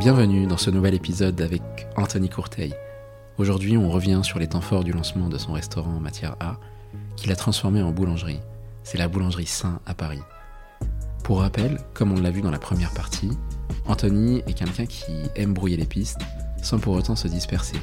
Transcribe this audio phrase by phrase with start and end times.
[0.00, 1.62] Bienvenue dans ce nouvel épisode avec
[1.96, 2.72] Anthony Courteil.
[3.38, 6.56] Aujourd'hui, on revient sur les temps forts du lancement de son restaurant en matière A,
[7.16, 8.40] qu'il a transformé en boulangerie.
[8.82, 10.20] C'est la boulangerie Saint à Paris.
[11.24, 13.30] Pour rappel, comme on l'a vu dans la première partie,
[13.86, 16.20] Anthony est quelqu'un qui aime brouiller les pistes
[16.62, 17.76] sans pour autant se disperser.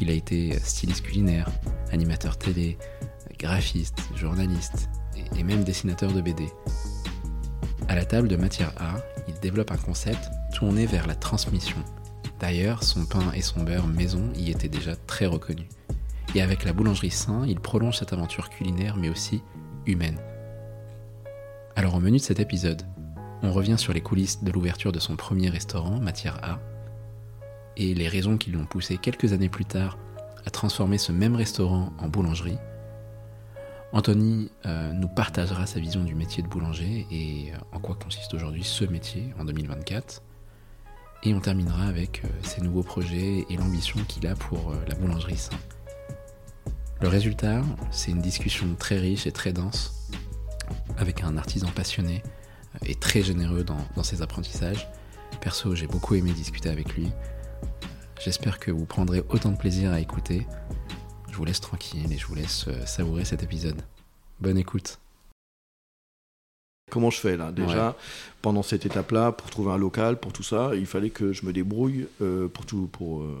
[0.00, 1.48] Il a été styliste culinaire,
[1.92, 2.76] animateur télé,
[3.38, 4.88] graphiste, journaliste
[5.36, 6.48] et- même dessinateur de BD.
[7.88, 8.96] À la table de matière A,
[9.28, 11.78] il développe un concept tourné vers la transmission.
[12.38, 15.68] D'ailleurs, son pain et son beurre maison y étaient déjà très reconnus.
[16.34, 19.42] Et avec la boulangerie Saint, il prolonge cette aventure culinaire mais aussi
[19.86, 20.18] humaine.
[21.76, 22.82] Alors au menu de cet épisode,
[23.42, 26.60] on revient sur les coulisses de l'ouverture de son premier restaurant, Matière A,
[27.76, 29.98] et les raisons qui l'ont poussé quelques années plus tard
[30.46, 32.58] à transformer ce même restaurant en boulangerie.
[33.92, 38.32] Anthony euh, nous partagera sa vision du métier de boulanger et euh, en quoi consiste
[38.32, 40.22] aujourd'hui ce métier en 2024.
[41.24, 44.94] Et on terminera avec euh, ses nouveaux projets et l'ambition qu'il a pour euh, la
[44.96, 45.58] boulangerie Saint.
[47.00, 50.08] Le résultat, c'est une discussion très riche et très dense
[50.98, 52.22] avec un artisan passionné
[52.74, 54.88] euh, et très généreux dans, dans ses apprentissages.
[55.40, 57.08] Perso, j'ai beaucoup aimé discuter avec lui.
[58.20, 60.46] J'espère que vous prendrez autant de plaisir à écouter.
[61.30, 63.80] Je vous laisse tranquille et je vous laisse savourer cet épisode.
[64.40, 65.01] Bonne écoute.
[66.92, 67.96] Comment je fais là Déjà,
[68.42, 71.52] pendant cette étape-là, pour trouver un local, pour tout ça, il fallait que je me
[71.54, 73.34] débrouille euh, pour, tout, pour, euh,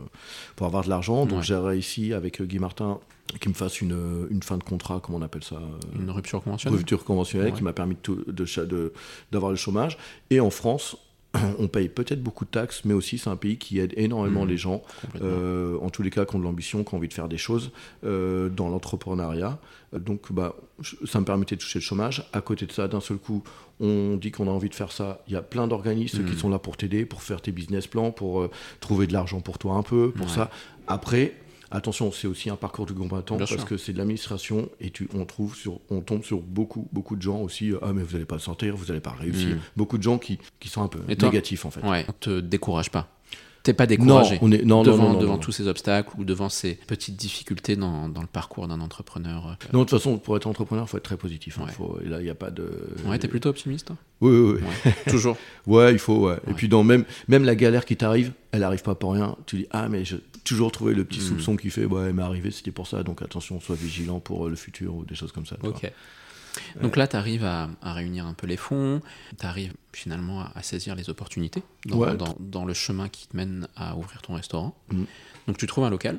[0.56, 1.26] pour avoir de l'argent.
[1.26, 1.44] Donc Ouais.
[1.44, 2.98] j'ai réussi avec euh, Guy Martin
[3.42, 5.60] qui me fasse une, une fin de contrat, comment on appelle ça
[5.98, 7.56] Une rupture conventionnelle rupture conventionnelle Ouais.
[7.58, 8.92] qui m'a permis de tout- de
[9.30, 9.98] d'avoir le chômage.
[10.30, 10.96] Et en France,
[11.58, 14.48] on paye peut-être beaucoup de taxes, mais aussi c'est un pays qui aide énormément Mhm.
[14.50, 14.82] les gens,
[15.22, 17.38] euh, en tous les cas qui ont de l'ambition, qui ont envie de faire des
[17.38, 17.70] choses
[18.04, 19.58] euh, dans l'entrepreneuriat.
[19.94, 20.54] Donc bah,
[21.06, 22.28] ça me permettait de toucher le chômage.
[22.32, 23.42] À côté de ça, d'un seul coup,
[23.80, 25.22] on dit qu'on a envie de faire ça.
[25.26, 26.38] Il y a plein d'organismes qui Mhm.
[26.38, 29.58] sont là pour t'aider, pour faire tes business plans, pour euh, trouver de l'argent pour
[29.58, 30.32] toi un peu, pour Ouais.
[30.34, 30.50] ça.
[30.86, 31.34] Après,
[31.72, 33.64] attention, c'est aussi un parcours du combattant Bien parce sûr.
[33.68, 37.22] que c'est de l'administration et tu, on trouve sur, on tombe sur beaucoup, beaucoup de
[37.22, 37.72] gens aussi.
[37.72, 39.48] euh, Ah mais vous n'allez pas sortir, vous n'allez pas réussir.
[39.50, 39.60] Mhm.
[39.76, 41.82] Beaucoup de gens qui, qui sont un peu Et négatifs en fait.
[41.86, 43.08] Ouais, on te décourage pas.
[43.64, 45.38] T'es pas Non, découragé on est non, non, devant, non, non, devant non.
[45.38, 49.46] tous ces obstacles ou devant ces petites difficultés dans, dans le parcours d'un entrepreneur.
[49.46, 49.66] euh.
[49.72, 51.60] Non, de toute façon, pour être entrepreneur, il faut être très positif.
[51.60, 51.66] hein.
[51.66, 51.70] Ouais.
[51.72, 52.68] Faut- et là, il n'y a pas de.
[53.06, 53.96] Ouais, t'es plutôt optimiste toi?
[54.20, 54.62] Oui, oui, oui.
[54.84, 54.94] Ouais.
[55.12, 55.36] Toujours.
[55.68, 56.26] Ouais, il faut.
[56.26, 56.38] ouais.
[56.50, 59.36] Et puis, dans même, même la galère qui t'arrive, elle arrive pas pour rien.
[59.46, 61.26] Tu dis, ah, mais j'ai toujours trouvé le petit Mhm.
[61.26, 63.02] soupçon qui fait, ouais, m'est arrivé, c'était pour ça.
[63.02, 65.56] Donc, attention, sois vigilant pour euh, le futur ou des choses comme ça.
[65.60, 65.70] vois.
[65.70, 65.90] Ok.
[66.82, 69.00] Donc là, tu arrives à, à réunir un peu les fonds,
[69.40, 72.14] tu arrives finalement à, à saisir les opportunités dans, Ouais.
[72.16, 74.76] dans- dans le chemin qui te mène à ouvrir ton restaurant.
[74.92, 75.06] Mhm.
[75.46, 76.18] Donc tu trouves un local.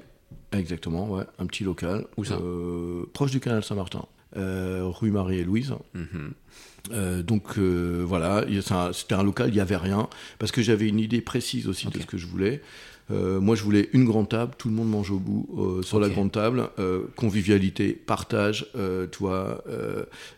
[0.52, 1.24] Exactement, ouais.
[1.38, 2.06] Un petit local.
[2.18, 2.36] Où ça?
[2.36, 4.06] euh, Proche du canal Saint-Martin.
[4.36, 5.76] euh, rue Marie et Louise.
[5.94, 6.34] Mhm.
[6.92, 10.10] Euh, donc voilà, un- c'était un local, il n'y avait rien,
[10.40, 12.64] parce que j'avais une idée précise aussi de ce que je voulais.
[13.12, 16.00] Euh, moi, je voulais une grande table, tout le monde mange au bout euh, sur
[16.00, 19.08] la grande table, euh, convivialité, partage, euh,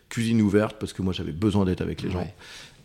[0.08, 2.26] cuisine ouverte, parce que moi j'avais besoin d'être avec les gens.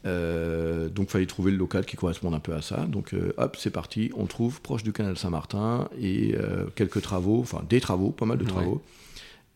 [0.03, 2.85] Euh, donc fallait trouver le local qui corresponde un peu à ça.
[2.87, 7.39] Donc euh, hop, c'est parti, on trouve proche du canal Saint-Martin et euh, quelques travaux,
[7.39, 8.49] enfin des travaux, pas mal de Ouais.
[8.49, 8.81] travaux.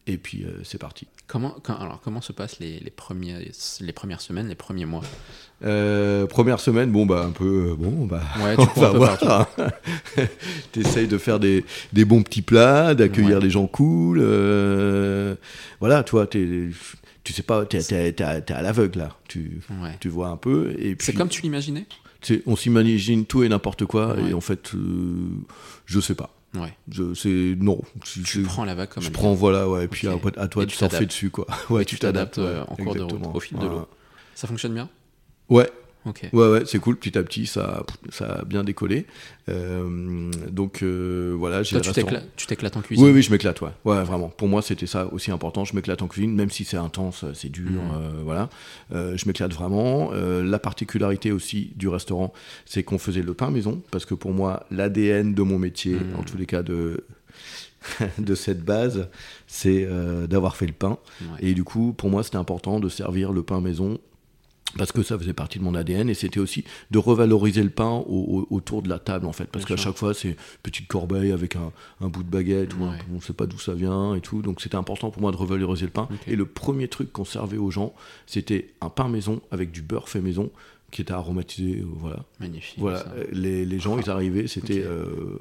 [0.08, 1.08] Et puis c'est parti.
[1.28, 3.50] Comment, quand- alors, comment se passent les, les, premiers,
[3.82, 5.02] les premières semaines, les premiers mois?
[5.64, 9.18] Euh, première semaine, bon bah un peu, euh, bon bah Ouais, tu on va voir.
[9.18, 9.62] partout.
[10.72, 13.44] T'essayes de faire des, des bons petits plats, d'accueillir Ouais.
[13.44, 14.20] les gens cool.
[14.22, 15.36] euh,
[15.80, 16.70] voilà, toi, t'es,
[17.24, 19.10] tu sais pas, t'es, t'es- t'es- t'es à l'aveugle là.
[19.28, 19.96] Tu, Ouais.
[20.00, 20.76] tu vois un peu.
[20.78, 21.86] Et puis, C'est comme tu l'imaginais?
[22.48, 24.30] On s'imagine tout et n'importe quoi, Ouais.
[24.30, 24.80] et en fait, euh,
[25.86, 26.35] je sais pas.
[26.56, 26.74] Ouais.
[26.90, 27.82] Je, c'est non.
[28.04, 29.86] Tu, prends la vague comme je prends voilà, ouais.
[29.86, 31.10] Et puis après, à toi Et tu surfer t'adaptes.
[31.12, 31.48] dessus quoi.
[31.70, 33.88] Ouais, Et tu t'adaptes, euh, en cours de route, au fil de l'eau.
[34.36, 34.90] Ça fonctionne bien?
[35.50, 35.70] Ouais,
[36.34, 36.98] Ouais, ouais, c'est cool.
[36.98, 39.06] Petit à petit, ça, ça a bien décollé.
[39.50, 41.94] Euh, donc euh, voilà, j'ai Toi,
[42.36, 43.70] tu t'éclates, en cuisine Oui, oui, je m'éclate, ouais.
[43.86, 44.30] Ouais, vraiment.
[44.30, 45.66] Pour moi, c'était ça aussi important.
[45.66, 47.92] Je m'éclate en cuisine, même si c'est intense, c'est dur, Mhm.
[47.94, 48.50] euh, voilà.
[48.92, 50.12] Je m'éclate vraiment.
[50.14, 52.34] La particularité aussi du restaurant,
[52.66, 56.16] c'est qu'on faisait le pain maison, parce que pour moi, l'ADN de mon métier, Mhm.
[56.20, 57.04] en tous les cas de
[58.18, 59.10] de cette base,
[59.48, 60.98] c'est euh, d'avoir fait le pain.
[61.22, 61.50] Ouais.
[61.50, 64.00] Et du coup, pour moi, c'était important de servir le pain maison
[64.78, 67.90] parce que ça faisait partie de mon ADN et c'était aussi de revaloriser le pain
[67.90, 69.46] au- au- autour de la table en fait.
[69.46, 72.84] Parce qu'à chaque fois c'est une petite corbeille avec un, un bout de baguette ou
[72.84, 74.42] un- on ne sait pas d'où ça vient et tout.
[74.42, 76.08] Donc c'était important pour moi de revaloriser le pain.
[76.28, 77.94] Et le premier truc qu'on servait aux gens
[78.28, 80.50] c'était un pain maison avec du beurre fait maison
[80.92, 82.24] qui était aromatisé euh, voilà.
[82.40, 82.80] Magnifique.
[82.80, 83.00] voilà.
[83.00, 83.14] ça.
[83.32, 85.40] les, les gens ils arrivaient c'était euh,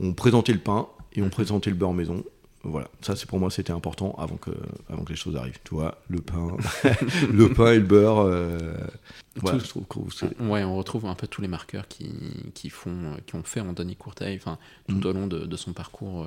[0.00, 1.30] on présentait le pain et on Mhm.
[1.30, 2.24] présentait le beurre maison
[2.64, 4.50] Voilà, ça c'est pour moi c'était important avant que,
[4.90, 5.58] avant que les choses arrivent.
[5.64, 6.56] Tu vois, le pain,
[7.32, 8.20] le pain et le beurre.
[8.20, 8.58] euh,
[9.36, 12.10] voilà, Tout- je trouve que Ouais, on retrouve un peu tous les marqueurs qui,
[12.54, 14.58] qui, font, qui ont fait Anthony Courteil enfin,
[14.88, 16.26] tout au long de, de son parcours euh,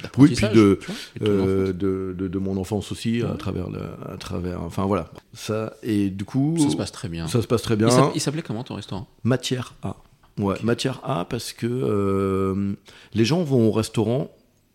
[0.00, 0.06] Mm.
[0.18, 0.78] Oui, puis de,
[1.18, 3.36] vois, euh, de, de, de mon enfance aussi, à Ouais.
[3.36, 4.62] travers, le, à travers.
[4.62, 5.72] Enfin voilà, ça.
[5.82, 7.26] Et du coup, Ça se passe très bien.
[7.26, 7.88] ça se passe très bien.
[7.88, 9.08] Il s'app- Il s'appelait comment ton restaurant?
[9.24, 9.96] Matière A.
[10.38, 12.74] Ouais, matière A parce que euh,
[13.14, 14.30] les gens vont au restaurant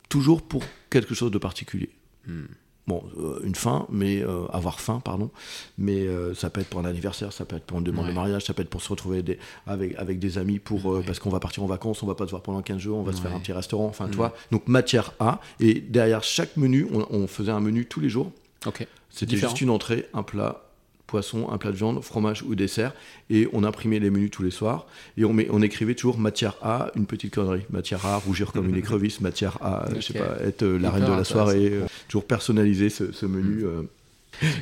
[0.10, 0.62] toujours pour
[0.93, 1.89] quelque chose de particulier.
[2.27, 2.45] Hmm.
[2.85, 5.29] Bon, euh, une faim, mais euh, avoir faim, pardon.
[5.77, 8.11] Mais euh, ça peut être pour un anniversaire, ça peut être pour une demande Ouais.
[8.11, 11.01] de mariage, ça peut être pour se retrouver des- avec, avec des amis pour Ouais.
[11.05, 13.03] parce qu'on va partir en vacances, on va pas se voir pendant 15 jours, on
[13.03, 13.85] va se faire un petit restaurant.
[13.85, 14.35] Enfin, tu vois.
[14.51, 15.39] Donc matière A.
[15.61, 18.31] Et derrière chaque menu, on, on faisait un menu tous les jours.
[18.65, 18.85] Ok.
[19.09, 20.61] C'était juste une entrée, un plat
[21.07, 22.94] poisson, un plat de viande, fromage ou dessert,
[23.29, 26.55] et on imprimait les menus tous les soirs, et on, met- on écrivait toujours matière
[26.61, 30.38] A, une petite connerie, matière A, rougir comme une écrevisse, matière A, je sais pas,
[30.44, 33.63] être euh, la reine de la soirée, euh, toujours personnaliser ce, ce menu.
[33.63, 33.65] Mm.
[33.65, 33.83] euh.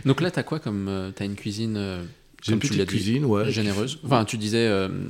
[0.05, 1.11] Donc là, t'as quoi comme.
[1.15, 1.75] t'as une cuisine.
[2.43, 3.49] J'ai une tu petite dit, cuisine, ouais.
[3.51, 3.99] généreuse?
[4.03, 4.67] Enfin, tu disais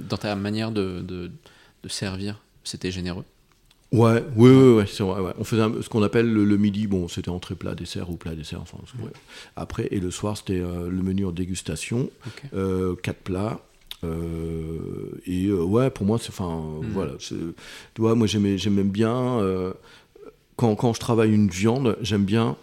[0.08, 1.32] dans ta manière de, de,
[1.82, 3.24] de servir, c'était généreux.
[3.92, 5.20] Ouais, ouais, ouais, ouais, c'est vrai.
[5.22, 5.34] ouais.
[5.38, 8.16] On faisait un- ce qu'on appelle le, le midi, bon, c'était entrée plat dessert ou
[8.16, 8.62] plat dessert.
[8.62, 9.10] Enfin, ouais.
[9.58, 12.44] Après, et le soir, c'était euh, le menu en dégustation, Ok.
[12.54, 13.60] euh, quatre plats.
[14.04, 16.92] euh, et euh, ouais, pour moi, c'est enfin, Mm.
[16.94, 17.12] voilà.
[17.20, 17.36] Tu
[17.98, 19.74] vois, moi, j'aimais, j'aimais bien euh,
[20.56, 22.56] quand, quand je travaille une viande, j'aime bien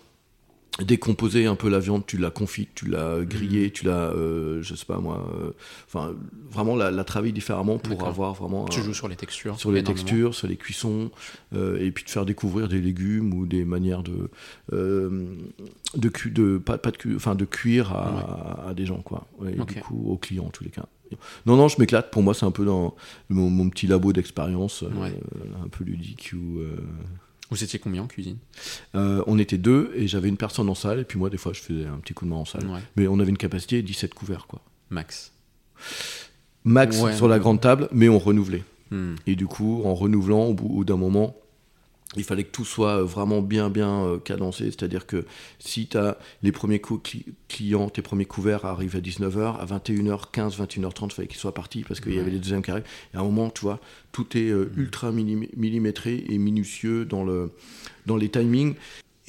[0.82, 2.04] décomposer un peu la viande.
[2.06, 3.24] Tu la confites, tu la Mm.
[3.24, 5.50] grillée, tu la, euh, je sais pas moi, euh,
[5.86, 6.14] enfin,
[6.50, 8.64] vraiment la, la travailler différemment pour avoir vraiment.
[8.66, 9.58] Tu un- joues sur les textures.
[9.58, 11.10] sur les textures, sur les cuissons,
[11.54, 14.30] euh, et puis de faire découvrir des légumes ou des manières de
[14.72, 15.26] euh,
[15.96, 19.26] de, cu- de pas, pas de, cu- enfin de cuire à, à des gens quoi.
[19.46, 19.56] Et.
[19.68, 20.86] Du coup aux clients en tous les cas.
[21.46, 22.10] Non non, je m'éclate.
[22.10, 22.94] Pour moi, c'est un peu dans
[23.30, 25.18] mon, mon petit labo d'expérience, euh, Ouais.
[25.64, 26.76] un peu ludique où euh,
[27.50, 28.36] Vous étiez combien en cuisine?
[28.94, 31.52] Euh, on était deux et j'avais une personne en salle et puis moi des fois
[31.54, 32.66] je faisais un petit coup de main en salle.
[32.66, 32.80] Ouais.
[32.96, 34.60] Mais on avait une capacité 17 couverts quoi.
[34.90, 35.32] Max.
[36.64, 37.16] Max Ouais.
[37.16, 38.64] sur la grande table, mais on renouvelait.
[38.90, 39.14] Hmm.
[39.26, 41.36] Et du coup, en renouvelant, au bout d'un moment,
[42.16, 44.64] il fallait que tout soit euh, vraiment bien, bien euh, cadencé.
[44.66, 45.26] C'est-à-dire que
[45.58, 46.80] si tu as les premiers
[47.48, 51.84] clients, tes premiers couverts arrivent à 19h, à 21h15, 21h30, il fallait qu'ils soient partis
[51.86, 52.86] parce qu'il y avait les deuxièmes qui arrivent.
[53.12, 53.78] Et à un moment, tu vois,
[54.12, 57.52] tout est euh, ultra millim- millimétré et minutieux dans, le,
[58.06, 58.74] dans les timings.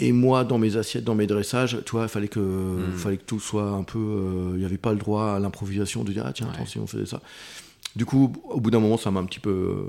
[0.01, 2.93] Et moi, dans mes assiettes, dans mes dressages, tu vois, il fallait que, Mm.
[2.93, 3.99] fallait que tout soit un peu.
[3.99, 6.53] euh, Il n'y avait pas le droit à l'improvisation de dire, ah tiens, Ouais.
[6.55, 7.21] attends, si on faisait ça.
[7.97, 9.87] Du coup, au bout d'un moment, ça m'a un petit peu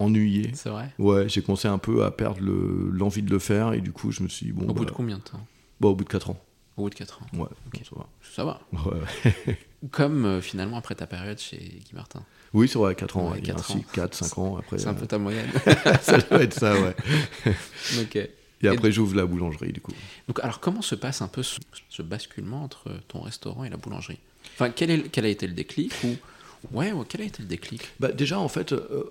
[0.00, 0.50] ennuyé.
[0.54, 3.80] C'est vrai Ouais, j'ai commencé un peu à perdre le- l'envie de le faire et
[3.80, 5.46] du coup, je me suis dit, bon, Au bout bah, de combien de temps?
[5.80, 6.42] bon, au bout de 4 ans.
[6.76, 7.26] Au bout de 4 ans.
[7.34, 7.48] Ouais,
[7.84, 8.06] ça va.
[8.22, 8.60] Ça va.
[8.72, 9.58] Ouais.
[9.90, 12.22] Comme euh, finalement après ta période chez Guy Martin.
[12.52, 13.26] Oui, c'est vrai, 4 ans.
[13.26, 13.84] Ouais, ouais, il y a quatre ainsi ans.
[13.92, 14.78] 4, 5 ans après.
[14.78, 15.48] C'est un euh, peu ta moyenne.
[16.02, 16.94] ça doit être ça, ouais.
[18.02, 18.16] ok.
[18.62, 19.92] Et après, j'ouvre la boulangerie, du coup.
[20.28, 21.58] Donc, alors, comment se passe un peu ce,
[21.88, 24.18] ce basculement entre ton restaurant et la boulangerie?
[24.54, 26.16] Enfin, quel, est, quel a été le déclic ou...
[26.72, 27.88] Ouais, ouais, quel a été le déclic?
[28.00, 29.04] Bah, déjà, en fait, euh,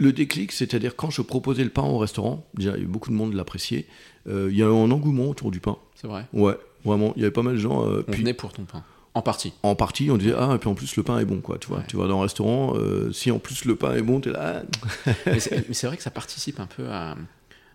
[0.00, 2.86] le déclic, c'est-à-dire quand je proposais le pain au restaurant, déjà, il y a eu
[2.86, 3.86] beaucoup de monde l'appréciait.
[4.28, 5.76] euh, il y a eu un engouement autour du pain.
[5.94, 7.12] C'est vrai Ouais, vraiment.
[7.16, 7.86] Il y avait pas mal de gens.
[7.86, 8.82] euh, On puis, venait pour ton pain.
[9.12, 9.52] En partie.
[9.64, 11.58] en partie, on disait ah et puis en plus le pain est bon quoi.
[11.58, 11.84] Tu vois, Ouais.
[11.88, 14.62] tu vas dans un restaurant, euh, si en plus le pain est bon, t'es là.
[14.62, 15.10] ah.
[15.26, 17.16] mais c'est vrai que ça participe un peu à.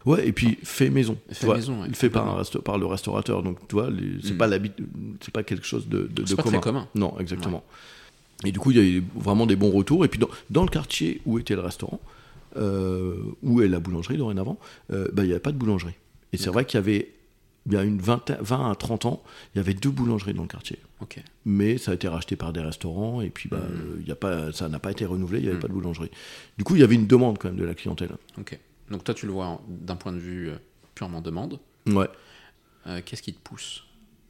[0.05, 1.17] Ouais, et puis fait maison.
[1.31, 3.41] Fait vois, maison, ouais, fait par, un par le restaurateur.
[3.43, 3.89] Donc, tu vois,
[4.23, 4.37] c'est Mm.
[4.37, 4.71] pas l'habit,
[5.19, 6.59] c'est pas quelque chose de, de, pas commun.
[6.59, 6.87] très commun.
[6.95, 7.63] Non, exactement.
[8.45, 10.05] Et du coup, il y a eu vraiment des bons retours.
[10.05, 11.99] Et puis, dans, dans le quartier où était le restaurant,
[12.55, 14.57] où est la boulangerie dorénavant,
[14.91, 15.95] euh, bah, il n'y avait pas de boulangerie.
[16.33, 17.13] Et c'est vrai qu'il y avait,
[17.65, 20.41] il y a une 20, 20 à 30 ans, il y avait deux boulangeries dans
[20.43, 20.77] le quartier.
[21.45, 23.21] Mais ça a été racheté par des restaurants.
[23.21, 23.73] Et puis, bah, Mm.
[23.73, 25.61] euh, il y a pas, ça n'a pas été renouvelé, il n'y avait Mm.
[25.61, 26.11] pas de boulangerie.
[26.57, 28.11] Du coup, il y avait une demande quand même de la clientèle.
[28.39, 28.57] Ok.
[28.89, 30.55] Donc, toi, tu le vois d'un point de vue euh,
[30.95, 31.59] purement demande.
[31.87, 32.07] Ouais.
[32.87, 33.83] Euh, Qu'est-ce qui te pousse?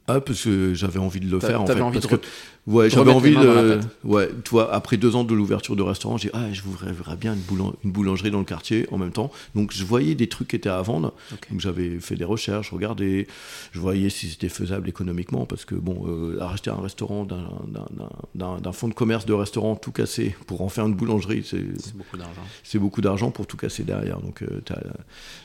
[0.08, 1.80] Ah, parce que j'avais envie de le faire en fait.
[1.82, 2.26] envie parce de que,
[2.70, 3.80] ouais, j'avais envie de.
[4.04, 7.16] Ouais, tu vois, après deux ans de l'ouverture de restaurant, j'ai dit, ah, je voudrais
[7.16, 9.32] bien une, boulan- une boulangerie dans le quartier en même temps.
[9.56, 11.12] Donc je voyais des trucs qui étaient à vendre.
[11.50, 13.26] Donc j'avais fait des recherches, regardé,
[13.72, 18.88] je voyais si c'était faisable économiquement, parce que bon, euh, racheter un restaurant d'un- fonds
[18.88, 22.42] de commerce de restaurant tout cassé pour en faire une boulangerie, c'est beaucoup d'argent.
[22.62, 24.20] c'est beaucoup d'argent pour tout casser derrière.
[24.20, 24.60] Donc euh,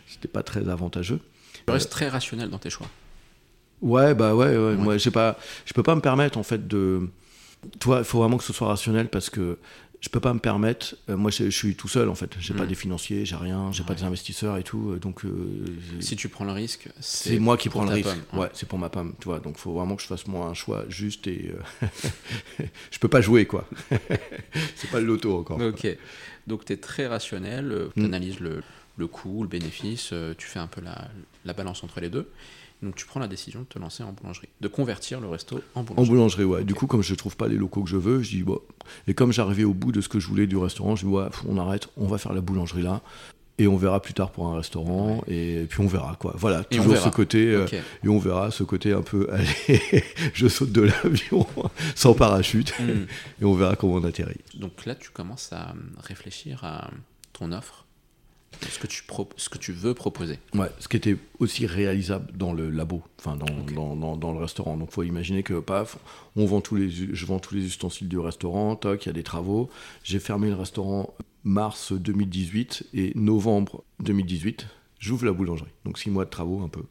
[0.08, 1.20] c'était pas très avantageux.
[1.65, 2.88] Tu restes très rationnel dans tes choix.
[3.81, 4.75] Ouais, bah ouais, ouais.
[4.75, 7.09] Moi, j'ai pas, je peux pas me permettre en fait de.
[7.79, 9.57] Toi, il faut vraiment que ce soit rationnel parce que
[10.00, 10.95] je peux pas me permettre.
[11.09, 12.31] euh, moi, je, je suis tout seul en fait.
[12.39, 12.67] J'ai pas Mm.
[12.67, 13.97] des financiers, j'ai rien, j'ai pas Ouais.
[13.97, 14.91] des investisseurs et tout.
[14.91, 15.65] euh, Donc, euh,
[16.00, 18.09] Si tu prends le risque, c'est moi qui prends le risque.
[18.31, 19.39] pomme, Ouais, c'est pour ma pomme, tu vois.
[19.39, 21.51] Donc, faut vraiment que je fasse moi un choix juste et
[21.83, 21.88] euh,
[22.91, 23.67] je peux pas jouer quoi.
[24.75, 25.59] c'est pas le loto encore.
[25.61, 25.88] Ok.
[26.47, 28.00] Donc tu es très rationnel, Mm.
[28.00, 28.63] tu analyses le,
[28.97, 31.09] le coût, le bénéfice, tu fais un peu la,
[31.45, 32.27] la balance entre les deux.
[32.81, 35.81] Donc tu prends la décision de te lancer en boulangerie, de convertir le resto en
[35.81, 36.09] En boulangerie.
[36.09, 36.63] boulangerie, ouais.
[36.63, 38.59] Du coup, comme je trouve pas les locaux que je veux, je dis, bon.
[39.07, 41.25] Et comme j'arrivais au bout de ce que je voulais du restaurant, je dis, ouais,
[41.47, 43.01] on arrête, on va faire la boulangerie là.
[43.59, 45.23] Et on verra plus tard pour un restaurant.
[45.27, 46.33] Et puis on verra, quoi.
[46.35, 47.50] Voilà, Et toujours ce côté.
[47.53, 47.67] euh,
[48.03, 51.45] et on verra ce côté un peu, allez, je saute de l'avion
[51.95, 52.73] sans parachute.
[52.79, 53.05] Mm.
[53.41, 54.39] Et on verra comment on atterrit.
[54.55, 56.89] Donc là, tu commences à réfléchir à
[57.33, 57.80] ton offre,
[58.70, 60.38] ce que tu, pro- ce que tu veux proposer.
[60.53, 64.39] Ouais, ce qui était aussi réalisable dans le labo, enfin dans, dans, dans- dans le
[64.39, 64.77] restaurant.
[64.77, 65.98] Donc, faut imaginer que paf,
[66.36, 69.13] on vend tous les, je vends tous les ustensiles du restaurant, toc, il y a
[69.13, 69.70] des travaux.
[70.03, 74.67] J'ai fermé le restaurant mars 2018 et novembre 2018,
[75.00, 75.72] j'ouvre la boulangerie.
[75.86, 76.84] Donc six mois de travaux, un peu.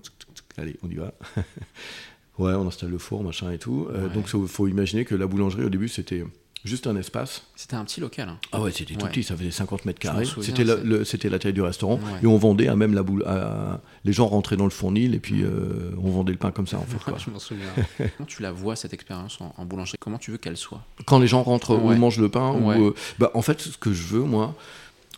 [0.56, 1.14] Allez, on y va.
[2.38, 3.86] ouais, on installe le four, machin et tout.
[3.90, 6.24] Euh, donc, il faut imaginer que la boulangerie au début c'était
[6.64, 7.42] juste un espace.
[7.56, 8.28] C'était un petit local.
[8.28, 8.38] hein.
[8.52, 9.10] Ah ouais, c'était tout Ouais.
[9.10, 10.24] petit, ça faisait 50 mètres carrés.
[10.42, 11.94] C'était la, la taille du restaurant.
[11.96, 12.20] Ouais.
[12.22, 13.22] Et on vendait à même la boule.
[13.26, 16.66] à- Les gens rentraient dans le fournil et puis euh, on vendait le pain comme
[16.66, 16.98] ça en fait.
[17.02, 17.18] quoi.
[17.24, 17.66] je m'en souviens.
[17.98, 19.98] Comment tu la vois cette expérience en, en boulangerie?
[20.00, 20.82] Comment tu veux qu'elle soit?
[21.06, 21.94] Quand les gens rentrent Ouais.
[21.94, 24.54] ou mangent le pain, ou, euh, bah, en fait, ce que je veux, moi,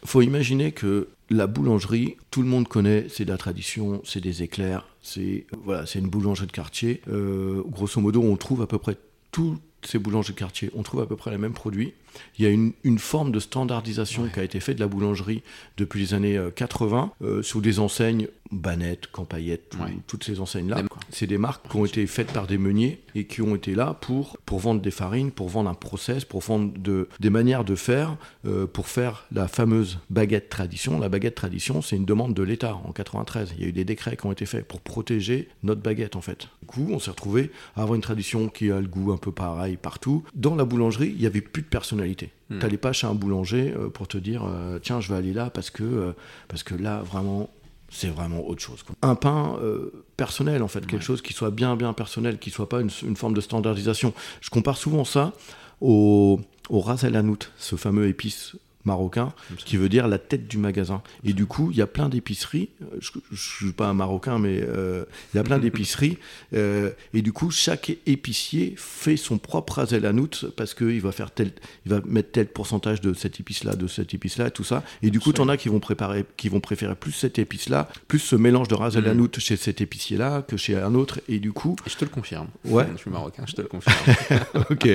[0.05, 4.43] faut imaginer que la boulangerie, tout le monde connaît, c'est de la tradition, c'est des
[4.43, 7.01] éclairs, c'est voilà, une boulangerie de quartier.
[7.09, 8.97] Euh, grosso modo, on trouve à peu près
[9.31, 11.95] toutes ces boulangeries de quartier, on trouve à peu près les mêmes produits.
[12.39, 14.31] Il y a une, une forme de standardisation Ouais.
[14.33, 15.43] qui a été faite de la boulangerie
[15.77, 19.97] depuis les années euh, 80 euh, sous des enseignes Banette, Campaillette, Ouais.
[20.07, 20.83] toutes ces enseignes-là.
[21.09, 23.97] C'est des marques qui ont été faites par des meuniers et qui ont été là
[23.99, 27.75] pour, pour vendre des farines, pour vendre un process, pour vendre de, des manières de
[27.75, 28.17] faire,
[28.47, 30.99] euh, pour faire la fameuse baguette tradition.
[30.99, 33.55] La baguette tradition, c'est une demande de l'État en 93.
[33.57, 36.21] Il y a eu des décrets qui ont été faits pour protéger notre baguette en
[36.21, 36.49] fait.
[36.61, 39.33] Du coup, on s'est retrouvé à avoir une tradition qui a le goût un peu
[39.33, 40.25] pareil partout.
[40.35, 41.69] Dans la boulangerie, il n'y avait plus de
[42.03, 42.31] personnalité.
[42.61, 45.51] T'allais pas chez un boulanger euh, pour te dire euh, tiens, je vais aller là
[45.51, 46.13] parce que, euh,
[46.49, 47.49] parce que là, vraiment,
[47.89, 48.83] c'est vraiment autre chose.
[48.83, 48.95] quoi.
[49.03, 52.69] Un pain euh, personnel, en fait, quelque chose qui soit bien, bien personnel, qui soit
[52.69, 54.13] pas une, une forme de standardisation.
[54.41, 55.33] Je compare souvent ça
[55.81, 59.55] au, au ras el hanout, ce fameux épice marocain, ça.
[59.65, 61.03] qui veut dire la tête du magasin.
[61.25, 64.39] Et du coup, il y a plein d'épiceries, euh, je ne suis pas un marocain,
[64.39, 66.19] mais euh, il y a plein d'épiceries,
[66.55, 71.53] euh, et du coup, chaque épicier fait son propre hanout, parce qu'il va faire tel,
[71.87, 74.83] il va mettre tel pourcentage de cette épice-là, de cette épice-là, tout ça.
[75.03, 77.89] Et du coup, tu en as qui vont, préparer, qui vont préférer plus cette épice-là,
[78.09, 79.11] plus ce mélange de el Mhm.
[79.11, 82.11] hanout chez cet épicier-là que chez un autre, et du coup, Et je te le
[82.11, 82.49] confirme.
[82.65, 82.87] Ouais.
[82.95, 83.97] Je suis marocain, je te le confirme.
[84.71, 84.89] ok.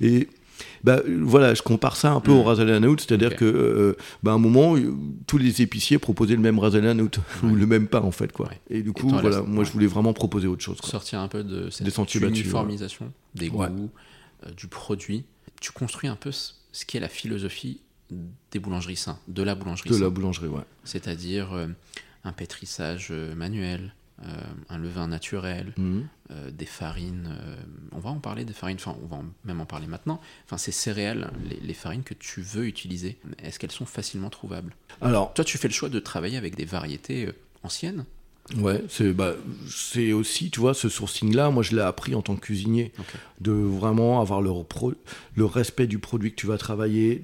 [0.00, 0.28] Et
[0.84, 2.46] bah, voilà, je compare ça un peu au Mm.
[2.46, 3.38] ras el hanout, c'est-à-dire Ok.
[3.38, 4.92] que euh, bah, à un moment, euh,
[5.26, 7.52] tous les épiciers proposaient le même ras el hanout, ou Ouais.
[7.54, 8.30] le même pain en fait.
[8.32, 8.48] Quoi.
[8.48, 8.60] Ouais.
[8.70, 9.64] Et du Et coup, toi, voilà, moi ouais.
[9.64, 10.80] je voulais vraiment proposer autre chose.
[10.80, 10.90] quoi.
[10.90, 13.68] Sortir un peu de cette Des sentiers battus, uniformisation des Ouais.
[13.68, 13.90] goûts,
[14.46, 15.24] euh, du produit.
[15.60, 17.80] Tu construis un peu ce, ce qui est la philosophie
[18.52, 20.00] des boulangeries sains, de la boulangerie De sain.
[20.02, 20.60] la boulangerie, ouais.
[20.84, 21.66] C'est-à-dire euh,
[22.24, 24.26] un pétrissage manuel, euh,
[24.68, 26.06] un levain naturel, Mhm.
[26.30, 27.28] euh, des farines.
[27.40, 27.56] euh,
[27.92, 30.20] on va en parler des farines, enfin, on va en- même en parler maintenant.
[30.46, 34.74] Enfin, ces céréales, les, les farines que tu veux utiliser, est-ce qu'elles sont facilement trouvables?
[35.00, 37.28] Alors, Toi, tu fais le choix de travailler avec des variétés
[37.64, 38.04] anciennes.
[38.58, 39.34] Ouais, c'est bah,
[40.12, 42.92] aussi, tu vois, ce sourcing-là, moi je l'ai appris en tant que cuisinier,
[43.40, 44.50] de vraiment avoir le,
[45.34, 47.22] le respect du produit que tu vas travailler,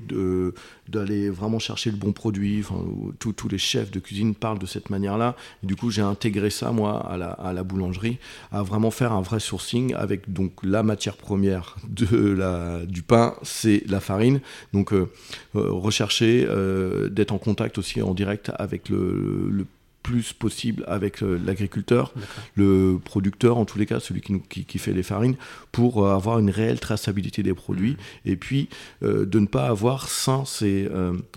[0.89, 2.61] d'aller vraiment chercher le bon produit.
[2.61, 2.85] Enfin,
[3.19, 5.37] tous les chefs de cuisine parlent de cette manière-là.
[5.63, 8.19] Du coup, j'ai intégré ça moi à la, à la boulangerie,
[8.51, 13.35] à vraiment faire un vrai sourcing avec donc la matière première de la du pain,
[13.43, 14.41] c'est la farine.
[14.73, 15.11] Donc euh,
[15.55, 19.67] euh, rechercher euh, d'être en contact aussi en direct avec le, le
[20.03, 22.13] plus possible avec euh, l'agriculteur,
[22.55, 25.37] le producteur en tous les cas, celui qui, nous- qui, qui fait les farines,
[25.73, 28.69] pour euh, avoir une réelle traçabilité des produits et puis
[29.03, 30.89] euh, de ne pas avoir sans ces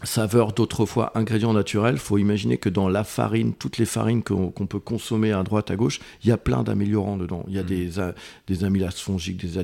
[0.03, 1.97] saveurs d'autrefois ingrédients naturels.
[1.97, 5.75] faut imaginer que dans la farine, toutes les farines qu'on peut consommer à droite, à
[5.75, 7.43] gauche, il y a plein d'améliorants dedans.
[7.47, 7.67] Il y a Mhm.
[7.67, 8.15] des, a-
[8.47, 9.63] des amylases fongiques, des,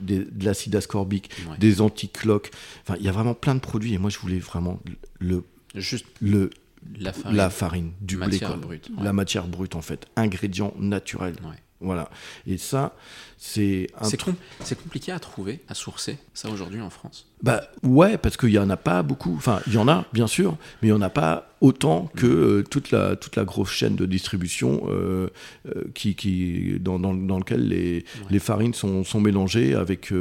[0.00, 1.56] de l'acide ascorbique, Ouais.
[1.58, 2.50] des anticloques.
[2.82, 4.80] Enfin, il y a vraiment plein de produits et moi je voulais vraiment
[5.18, 5.44] le,
[5.76, 6.50] Juste le,
[6.98, 7.36] la farine.
[7.36, 8.58] la farine, du blé, matière quoi.
[8.58, 8.90] brute.
[9.00, 11.34] la matière brute en fait, ingrédient naturel.
[11.42, 11.56] Ouais.
[11.80, 12.10] Voilà.
[12.46, 12.94] Et ça,
[13.42, 17.26] c'est C'est com- c'est compliqué à trouver, à sourcer, ça aujourd'hui en France.
[17.42, 19.34] Bah ouais, parce qu'il y en a pas beaucoup.
[19.34, 22.26] Enfin, il y en a, bien sûr, mais il y en a pas autant que
[22.26, 25.28] euh, toute la toute la grosse chaîne de distribution euh,
[25.66, 30.12] euh, qui qui dans dans, dans lequel les les farines sont, sont mélangées avec.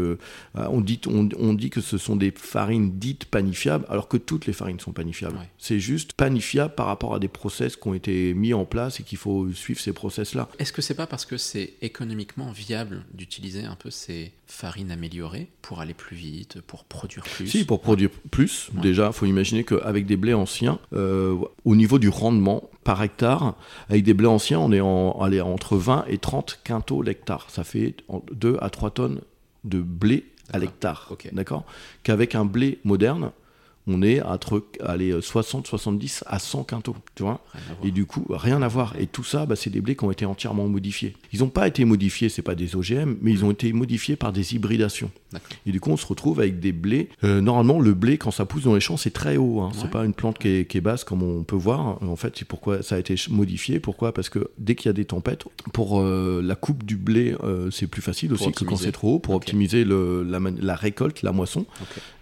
[0.56, 4.46] on dit on, on dit que ce sont des farines dites panifiables, alors que toutes
[4.46, 5.38] les farines sont panifiables.
[5.38, 5.50] Ouais.
[5.58, 9.04] C'est juste panifiable par rapport à des process qui ont été mis en place et
[9.04, 10.48] qu'il faut suivre ces process là.
[10.58, 15.50] Est-ce que c'est pas parce que c'est économiquement viable d'utiliser un peu ces farines améliorées
[15.62, 18.82] pour aller plus vite, pour produire plus Si, pour produire plus, Ouais.
[18.82, 21.36] déjà, il faut imaginer qu'avec des blés anciens, euh,
[21.66, 23.56] au niveau du rendement par hectare,
[23.90, 27.50] avec des blés anciens, on est en, entre 20 et 30 quintaux l'hectare.
[27.50, 27.96] Ça fait
[28.34, 29.22] 2 à 3 tonnes
[29.64, 31.08] de blé à l'hectare.
[31.12, 31.30] ok.
[31.34, 31.64] D'accord?
[32.04, 33.32] Qu'avec un blé moderne,
[33.90, 36.96] on est à entre allez, 60, 70 à 100 quintaux.
[37.16, 37.42] Tu vois
[37.84, 38.94] et du coup, rien à voir.
[39.00, 41.16] Et tout ça, bah, c'est des blés qui ont été entièrement modifiés.
[41.34, 44.32] Ils n'ont pas été modifiés, c'est pas des OGM, mais ils ont été modifiés par
[44.32, 45.12] des hybridations.
[45.66, 47.10] Et du coup, on se retrouve avec des blés.
[47.24, 49.60] euh, normalement, le blé, quand ça pousse dans les champs, c'est très haut.
[49.62, 49.68] Hein.
[49.74, 49.80] Ouais.
[49.82, 52.02] C'est pas une plante qui est, qui est basse comme on peut voir.
[52.04, 53.80] En fait, c'est pourquoi ça a été modifié.
[53.80, 54.14] Pourquoi?
[54.14, 55.44] Parce que dès qu'il y a des tempêtes,
[55.74, 59.16] pour euh, la coupe du blé, euh, c'est plus facile aussi que quand c'est trop
[59.16, 60.24] haut, pour optimiser le-
[60.62, 61.66] la, récolte, la moisson.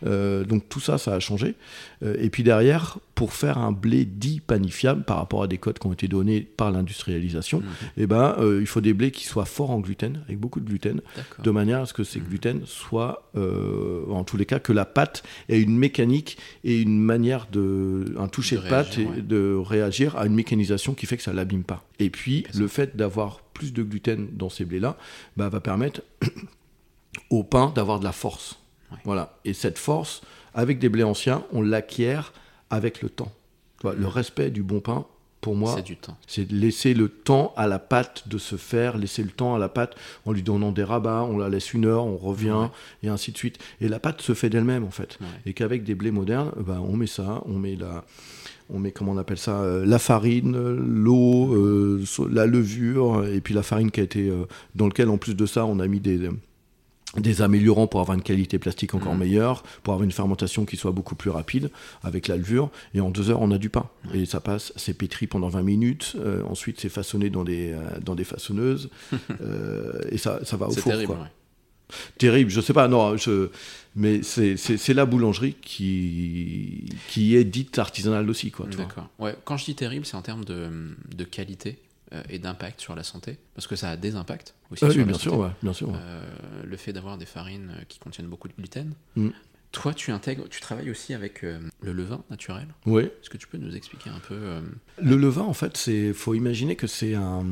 [0.05, 1.55] Euh, donc tout ça, ça a changé.
[2.03, 5.79] Euh, et puis derrière, pour faire un blé dit panifiable par rapport à des codes
[5.79, 7.65] qui ont été donnés par l'industrialisation, Mhm.
[7.97, 10.65] eh ben, euh, il faut des blés qui soient forts en gluten, avec beaucoup de
[10.65, 11.01] gluten,
[11.43, 14.85] de manière à ce que ces gluten soient, euh, en tous les cas, que la
[14.85, 19.21] pâte ait une mécanique et une manière de, un toucher De de, pâte et ouais.
[19.21, 21.83] de réagir à une mécanisation qui fait que ça l'abîme pas.
[21.99, 24.97] Et puis le fait d'avoir plus de gluten dans ces blés-là,
[25.35, 26.01] bah, va permettre
[27.29, 28.59] au pain d'avoir de la force.
[28.91, 28.97] Ouais.
[29.03, 29.37] Voilà.
[29.45, 30.21] Et cette force,
[30.57, 32.33] avec des blés anciens, on l'acquiert
[32.69, 33.31] avec le temps.
[33.83, 35.05] Le respect du bon pain,
[35.39, 36.17] pour moi, C'est du temps.
[36.25, 39.59] c'est de laisser le temps à la pâte de se faire, laisser le temps à
[39.59, 39.93] la pâte
[40.25, 42.67] en lui donnant des rabats, on la laisse une heure, on revient, Ouais.
[43.03, 43.59] et ainsi de suite.
[43.79, 45.17] Et la pâte se fait d'elle-même, en fait.
[45.21, 45.27] Ouais.
[45.45, 48.03] Et qu'avec des blés modernes, ben, on met ça, on met la...
[48.69, 53.53] On met, comment on appelle ça, euh, la farine, l'eau, euh, la levure, et puis
[53.53, 54.43] la farine qui a été, euh,
[54.75, 56.29] dans lequel en plus de ça, on a mis des,
[57.15, 59.19] des améliorants pour avoir une qualité plastique encore Mhm.
[59.21, 61.71] meilleure, pour avoir une fermentation qui soit beaucoup plus rapide
[62.03, 62.69] avec la levure.
[62.93, 63.89] Et en deux heures, on a du pain.
[64.13, 66.13] Et ça passe, c'est pétri pendant 20 minutes.
[66.17, 68.89] euh, ensuite, c'est façonné dans des, euh, dans des façonneuses.
[69.41, 70.91] euh, et ça, ça va au C'est four.
[70.91, 71.13] terrible.
[71.13, 71.21] quoi.
[71.23, 71.29] ouais.
[72.17, 73.49] Terrible, je sais pas, non, je,
[73.95, 78.51] mais c'est c'est- c'est la boulangerie qui, qui est dite artisanale aussi.
[78.77, 79.07] D'accord.
[79.19, 80.67] Ouais, quand je dis terrible, c'est en termes de,
[81.15, 81.79] de qualité
[82.29, 85.05] et d'impact sur la santé, parce que ça a des impacts aussi Ah sur oui,
[85.05, 85.43] la bien sûr, santé.
[85.43, 85.91] ouais, bien sûr.
[85.93, 86.23] Euh,
[86.63, 88.93] le fait d'avoir des farines euh, qui contiennent beaucoup de gluten.
[89.15, 89.29] Mm.
[89.73, 92.67] Toi, tu intègres, tu travailles aussi avec euh, le levain naturel.
[92.85, 93.03] Oui.
[93.03, 94.61] Est-ce que tu peux nous expliquer un peu euh,
[95.01, 97.45] Le levain, en fait, c'est faut imaginer que c'est un,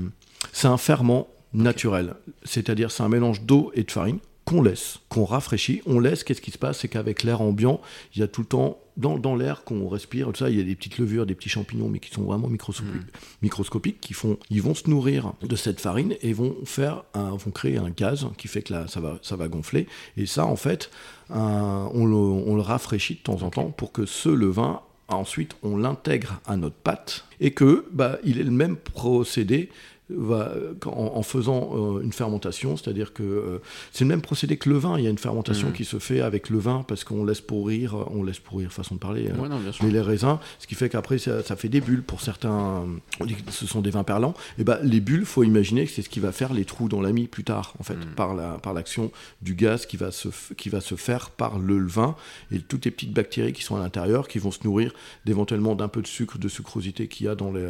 [0.54, 2.16] c'est un ferment naturel.
[2.44, 5.82] C'est-à-dire, c'est un mélange d'eau et de farine qu'on laisse, qu'on rafraîchit.
[5.88, 6.80] On laisse, qu'est-ce qui se passe?
[6.80, 7.82] C'est qu'avec l'air ambiant,
[8.16, 10.62] il y a tout le temps, dans, dans l'air qu'on respire, tout ça, il y
[10.62, 13.02] a des petites levures, des petits champignons, mais qui sont vraiment microscopiques,
[13.42, 17.52] microscopiques qui font, ils vont se nourrir de cette farine et vont faire un, vont
[17.52, 19.88] créer un gaz qui fait que là, ça va, ça va gonfler.
[20.16, 20.92] Et ça, en fait,
[21.30, 25.56] un- on, le, on le rafraîchit de temps en temps pour que ce levain ensuite
[25.62, 29.70] on l'intègre à notre pâte et que bah, il est le même procédé
[30.10, 30.52] va,
[30.86, 33.58] en, en faisant euh, une fermentation, c'est-à-dire que euh,
[33.92, 34.98] c'est le même procédé que le vin.
[35.00, 35.74] Il y a une fermentation Mhm.
[35.74, 39.00] qui se fait avec le vin parce qu'on laisse pourrir, on laisse pourrir façon de
[39.00, 39.28] parler.
[39.30, 42.04] euh, Ouais, non, mais les raisins, ce qui fait qu'après ça, ça fait des bulles
[42.04, 42.86] pour certains.
[43.20, 44.36] On dit que ce sont des vins perlants.
[44.60, 47.02] Et ben les bulles, faut imaginer que c'est ce qui va faire les trous dans
[47.02, 48.16] la mie plus tard, en fait, Mm.
[48.16, 51.78] par la par l'action du gaz qui va se qui va se faire par le
[51.80, 52.16] levain
[52.52, 54.94] et toutes les petites bactéries qui sont à l'intérieur, qui vont se nourrir
[55.26, 57.70] d'éventuellement d'un peu de sucre, de sucrosité qu'il y a dans le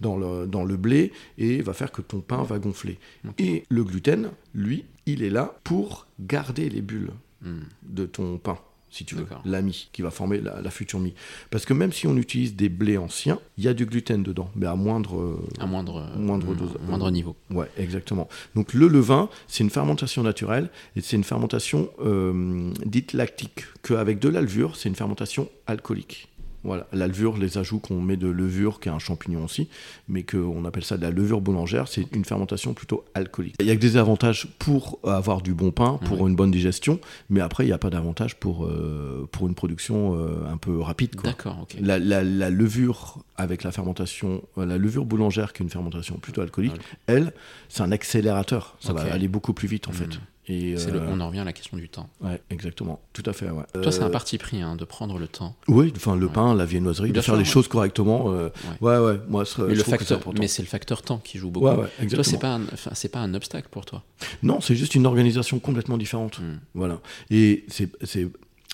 [0.00, 2.98] dans le dans le blé et va faire que ton pain va gonfler.
[3.38, 7.10] Et le gluten, lui, il est là pour garder les bulles
[7.42, 7.60] Hmm.
[7.84, 8.58] de ton pain,
[8.90, 11.14] si tu veux, la mie, qui va former la, la future mie.
[11.50, 14.50] Parce que même si on utilise des blés anciens, il y a du gluten dedans,
[14.56, 15.18] mais à moindre...
[15.18, 16.76] euh, À moindre, euh, Moindre mm, dose.
[16.86, 17.34] moindre niveau.
[17.50, 18.28] Ouais, exactement.
[18.54, 24.18] Donc le levain, c'est une fermentation naturelle, et c'est une fermentation euh, dite lactique, qu'avec
[24.18, 26.28] de la levure, c'est une fermentation alcoolique.
[26.62, 29.68] Voilà, la levure, les ajouts qu'on met de levure, qui est un champignon aussi,
[30.08, 33.54] mais qu'on appelle ça de la levure boulangère, c'est une fermentation plutôt alcoolique.
[33.60, 37.00] Il y a que des avantages pour avoir du bon pain, pour une bonne digestion,
[37.30, 40.78] mais après, il n'y a pas d'avantage pour, euh, pour une production euh, un peu
[40.80, 41.16] rapide.
[41.24, 41.76] D'accord, ok.
[41.80, 46.16] La, la- la levure avec la fermentation, euh, la levure boulangère qui est une fermentation
[46.18, 46.74] plutôt alcoolique,
[47.06, 47.32] elle,
[47.70, 48.76] c'est un accélérateur.
[48.80, 49.96] Ça va aller beaucoup plus vite en Mhm.
[49.96, 50.20] fait.
[50.50, 52.08] Et le- euh, on en revient à la question du temps.
[52.20, 53.00] ouais, exactement.
[53.12, 53.48] Tout à fait.
[53.50, 53.62] Ouais.
[53.82, 55.54] Toi, c'est un Euh, parti pris hein, de prendre le temps.
[55.68, 56.32] Oui, enfin le Ouais.
[56.32, 58.32] pain, la viennoiserie, Bien de faire les choses correctement.
[58.32, 58.48] euh,
[58.80, 58.98] ouais.
[58.98, 61.50] ouais, Moi, ce- Mais, je le que facteur, mais c'est le facteur temps qui joue
[61.50, 61.66] beaucoup.
[62.10, 64.02] Toi, c'est pas, un, enfin, c'est pas un obstacle pour toi.
[64.42, 66.38] Non, c'est juste une organisation complètement différente.
[66.40, 66.58] Hmm.
[66.74, 67.00] Voilà.
[67.30, 68.28] Et c'est- c'est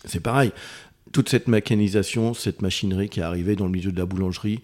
[0.05, 0.53] c'est pareil.
[1.17, 4.61] Toute cette mécanisation, cette machinerie qui est arrivée dans le milieu de la boulangerie,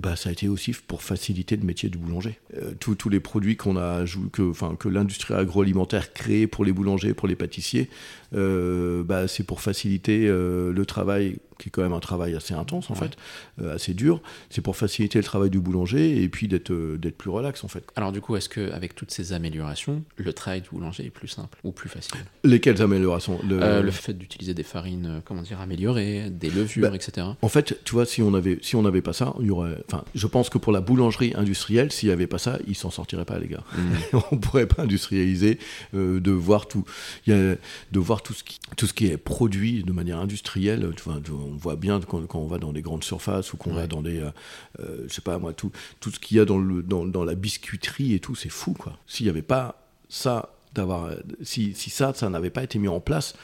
[0.00, 2.38] bah, ça a été aussi pour faciliter le métier du boulanger.
[2.56, 4.02] Euh, tous- les produits qu'on a,
[4.32, 7.90] que l'industrie agroalimentaire crée pour les boulangers, pour les pâtissiers,
[8.34, 12.54] euh, bah, c'est pour faciliter euh, le travail qui est quand même un travail assez
[12.54, 13.16] intense en fait,
[13.60, 14.20] euh, assez dur.
[14.50, 17.68] C'est pour faciliter le travail du boulanger et puis d'être euh, d'être plus relax en
[17.68, 17.84] fait.
[17.94, 21.28] Alors du coup, est-ce que avec toutes ces améliorations, le travail du boulanger est plus
[21.28, 22.18] simple ou plus facile?
[22.42, 23.38] Lesquelles améliorations?
[23.48, 23.62] Le...
[23.62, 23.90] Euh, le...
[23.92, 27.28] fait d'utiliser des farines, comment dire, améliorées, des levures, bah, etc.
[27.40, 29.76] En fait, tu vois, si on avait si on n'avait pas ça, il y aurait.
[29.86, 32.90] Enfin, je pense que pour la boulangerie industrielle, s'il n'y avait pas ça, ils s'en
[32.90, 33.62] sortiraient pas les gars.
[33.76, 34.18] Mm.
[34.32, 35.58] on pourrait pas industrialiser,
[35.92, 36.84] de voir tout,
[37.28, 40.90] y a, de voir tout ce qui tout ce qui est produit de manière industrielle.
[40.96, 41.20] Tu vois,
[41.52, 44.02] on voit bien quand, quand, on va dans des grandes surfaces ou qu'on va dans
[44.02, 44.30] des, euh,
[44.80, 47.24] euh, je sais pas moi, tout, tout ce qu'il y a dans, le, dans, dans,
[47.24, 48.98] la biscuiterie et tout, c'est fou quoi.
[49.06, 51.10] S'il n'y avait pas ça, d'avoir,
[51.42, 53.34] si, si ça, ça n'avait pas été mis en place,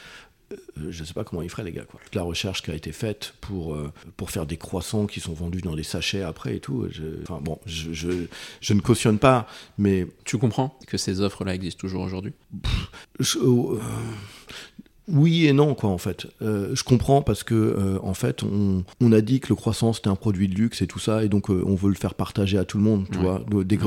[0.52, 0.56] euh,
[0.90, 1.84] je ne sais pas comment ils feraient les gars.
[1.84, 2.00] Quoi.
[2.14, 3.76] La recherche qui a été faite pour,
[4.16, 7.40] pour faire des croissants qui sont vendus dans des sachets après et tout, je, enfin
[7.42, 8.26] bon, je, je,
[8.60, 10.06] je, ne cautionne pas, mais...
[10.24, 12.32] Tu comprends que ces offres-là existent toujours aujourd'hui?
[15.08, 16.26] Oui et non, quoi, en fait.
[16.42, 19.92] Euh, je comprends parce que, euh, en fait, on, on, a dit que le croissant
[19.92, 22.14] c'était un produit de luxe et tout ça, et donc euh, on veut le faire
[22.14, 23.42] partager à tout le monde, tu vois,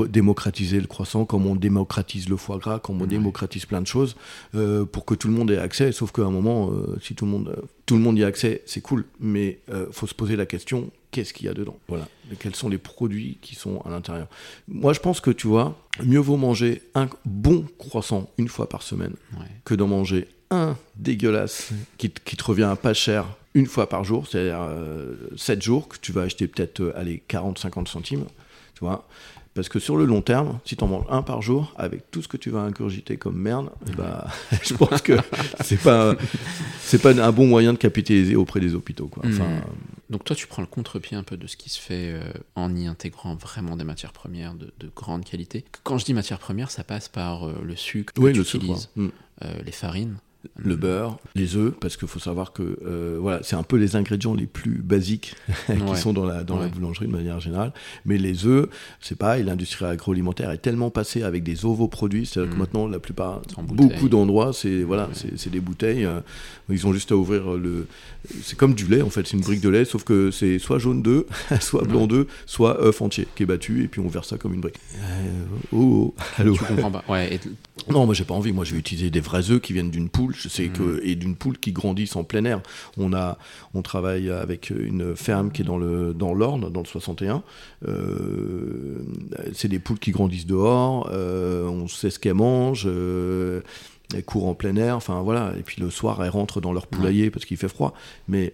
[0.08, 4.16] démocratiser le croissant comme on démocratise le foie gras, comme on démocratise plein de choses,
[4.52, 5.92] pour que tout le monde ait accès.
[5.92, 7.56] Sauf qu'à un moment, si tout le monde,
[7.86, 9.60] tout le monde y a accès, c'est cool, mais
[9.92, 11.78] faut se poser la question qu'est-ce qu'il y a dedans?
[11.86, 12.08] Voilà.
[12.32, 14.26] Et quels sont les produits qui sont à l'intérieur?
[14.66, 18.82] Moi, je pense que tu vois, mieux vaut manger un bon croissant une fois par
[18.82, 19.14] semaine
[19.64, 24.68] que d'en manger un dégueulasse qui, te revient pas cher une fois par jour, c'est-à-dire
[25.36, 28.24] 7 euh, jours, que tu vas acheter peut-être euh, 40-50 centimes,
[28.74, 29.06] tu vois.
[29.54, 32.22] Parce que sur le long terme, si tu en manges un par jour, avec tout
[32.22, 34.26] ce que tu vas ingurgiter comme merde, bah,
[34.62, 35.18] je pense que
[35.62, 36.16] c'est pas
[36.80, 39.08] c'est pas un bon moyen de capitaliser auprès des hôpitaux.
[39.08, 39.24] Quoi.
[39.26, 39.62] Enfin, hmm.
[40.08, 42.22] Donc toi, tu prends le contre-pied un peu de ce qui se fait euh,
[42.54, 45.66] en y intégrant vraiment des matières premières de, grande qualité.
[45.82, 49.08] Quand je dis matières premières, ça passe par le sucre que tu utilises, hmm.
[49.66, 50.16] les farines,
[50.56, 53.96] le beurre, les œufs, parce qu'il faut savoir que euh, voilà, c'est un peu les
[53.96, 55.34] ingrédients les plus basiques
[55.66, 57.72] qui sont dans la, dans la boulangerie de manière générale.
[58.04, 58.68] Mais les œufs,
[59.00, 62.58] c'est pareil, l'industrie agroalimentaire est tellement passée avec des ovoproduits, c'est-à-dire que mm.
[62.58, 66.04] maintenant, la plupart, beaucoup d'endroits, c'est voilà, c'est des bouteilles.
[66.04, 66.20] Euh,
[66.68, 67.86] ils ont juste à ouvrir le.
[68.42, 70.78] C'est comme du lait en fait, c'est une brique de lait, sauf que c'est soit
[70.78, 71.24] jaune d'œuf,
[71.60, 74.54] soit blanc d'œuf, soit œuf entier qui est battu, et puis on verse ça comme
[74.54, 74.78] une brique.
[74.96, 76.56] Euh, oh, oh, allô.
[76.62, 77.04] Tu comprends pas.
[77.08, 77.40] Ouais,
[77.90, 78.52] Non, moi j'ai pas envie.
[78.52, 81.14] Moi je vais utiliser des vrais œufs qui viennent d'une poule je sais que, et
[81.14, 82.60] d'une poule qui grandissent en plein air.
[82.98, 83.38] On, a,
[83.74, 87.42] on travaille avec une ferme qui est dans le dans l'Orne, dans le 61.
[87.86, 89.02] Euh,
[89.52, 92.86] c'est des poules qui grandissent dehors, euh, on sait ce qu'elles mangent.
[92.86, 93.60] Euh,
[94.14, 96.86] elles courent en plein air, enfin voilà, et puis le soir elles rentrent dans leur
[96.86, 97.94] poulailler parce qu'il fait froid.
[98.28, 98.52] Mais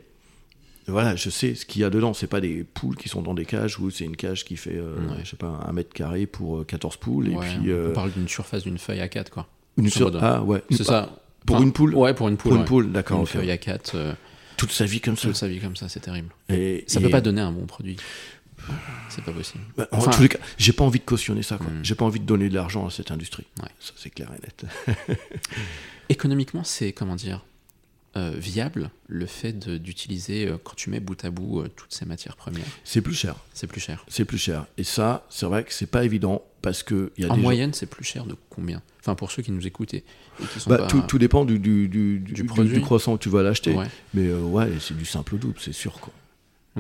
[0.86, 2.14] voilà, je sais ce qu'il y a dedans.
[2.14, 4.80] C'est pas des poules qui sont dans des cages où c'est une cage qui fait,
[5.22, 7.28] je sais pas, un mètre carré pour 14 poules.
[7.28, 9.48] et puis, on parle d'une surface d'une feuille à 4, quoi.
[9.76, 10.12] Une sur...
[10.22, 10.62] Ah ouais.
[10.70, 11.20] C'est ça.
[11.46, 12.52] Pour une poule Ouais, pour une poule.
[12.52, 13.20] Pour une poule, d'accord.
[13.20, 13.92] Une feuille à 4.
[13.94, 14.14] Euh,
[14.56, 15.28] toute sa vie comme ça.
[15.28, 16.30] Toute sa vie comme ça, c'est terrible.
[16.48, 17.96] Et, ça peut pas donner un bon produit.
[19.08, 19.64] C'est pas possible.
[19.76, 21.56] Bah, en tous les cas, j'ai pas envie de cautionner ça.
[21.56, 21.68] Quoi.
[21.68, 21.82] Hmm.
[21.82, 23.46] J'ai pas envie de donner de l'argent à cette industrie.
[23.62, 23.70] Ouais.
[23.80, 24.64] Ça, c'est clair et net.
[26.08, 27.44] Économiquement, c'est comment dire
[28.16, 32.36] euh, viable le fait d'utiliser, euh, quand tu mets bout à bout toutes ces matières
[32.36, 32.64] premières?
[32.84, 33.36] C'est plus cher.
[33.54, 34.04] C'est plus cher.
[34.08, 34.66] C'est plus cher.
[34.76, 37.12] Et ça, c'est vrai que c'est pas évident parce que.
[37.16, 38.82] Y a en moyenne, c'est plus cher de combien?
[39.08, 40.04] Enfin, pour ceux qui nous éoutent et,
[40.52, 43.42] qui sont bah, tout, tout, dépend du, du, du, du, du croissant que tu vas
[43.42, 43.74] l'acheter.
[44.12, 45.94] Mais euh, ouais, c'est du simple double, c'est sûr.
[45.98, 46.12] Quoi.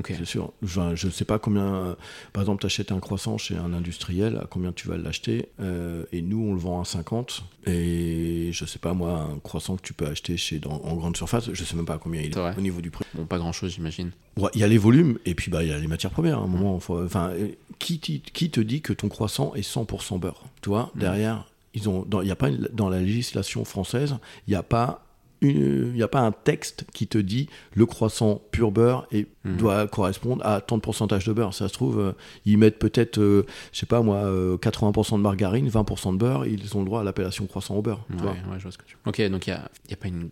[0.06, 0.52] C'est sûr.
[0.62, 1.74] Je ne sais pas combien.
[1.74, 1.94] Euh,
[2.32, 6.04] par exemple, tu achètes un croissant chez un industriel, à combien tu vas l'acheter euh,
[6.12, 7.44] Et nous, on le vend à 50.
[7.66, 11.16] Et je sais pas, moi, un croissant que tu peux acheter chez, dans, en grande
[11.16, 13.04] surface, je sais même pas à combien il est, au niveau du prix.
[13.14, 14.10] Bon, pas grand chose, j'imagine.
[14.54, 16.38] Il y a les volumes et puis bah, il y a les matières premières.
[16.38, 17.32] À un moment, enfin,
[17.78, 21.00] qui, qui te dit que ton croissant est 100% beurre Tu vois, mm.
[21.00, 21.46] derrière,
[21.78, 25.04] ils ont, il y a pas dans la législation française, il n'y a pas
[25.40, 29.56] il n'y a pas un texte qui te dit le croissant pur beurre et mm.
[29.56, 31.54] doit correspondre à tant de pourcentage de beurre.
[31.54, 32.12] Ça se trouve, euh,
[32.44, 36.46] ils mettent peut-être, euh, je sais pas moi, 80% euh, de margarine, 20% de beurre,
[36.46, 38.04] ils ont le droit à l'appellation croissant au beurre.
[38.10, 40.30] Ouais, je vois ce que tu Ok, donc il n'y a, a, pas une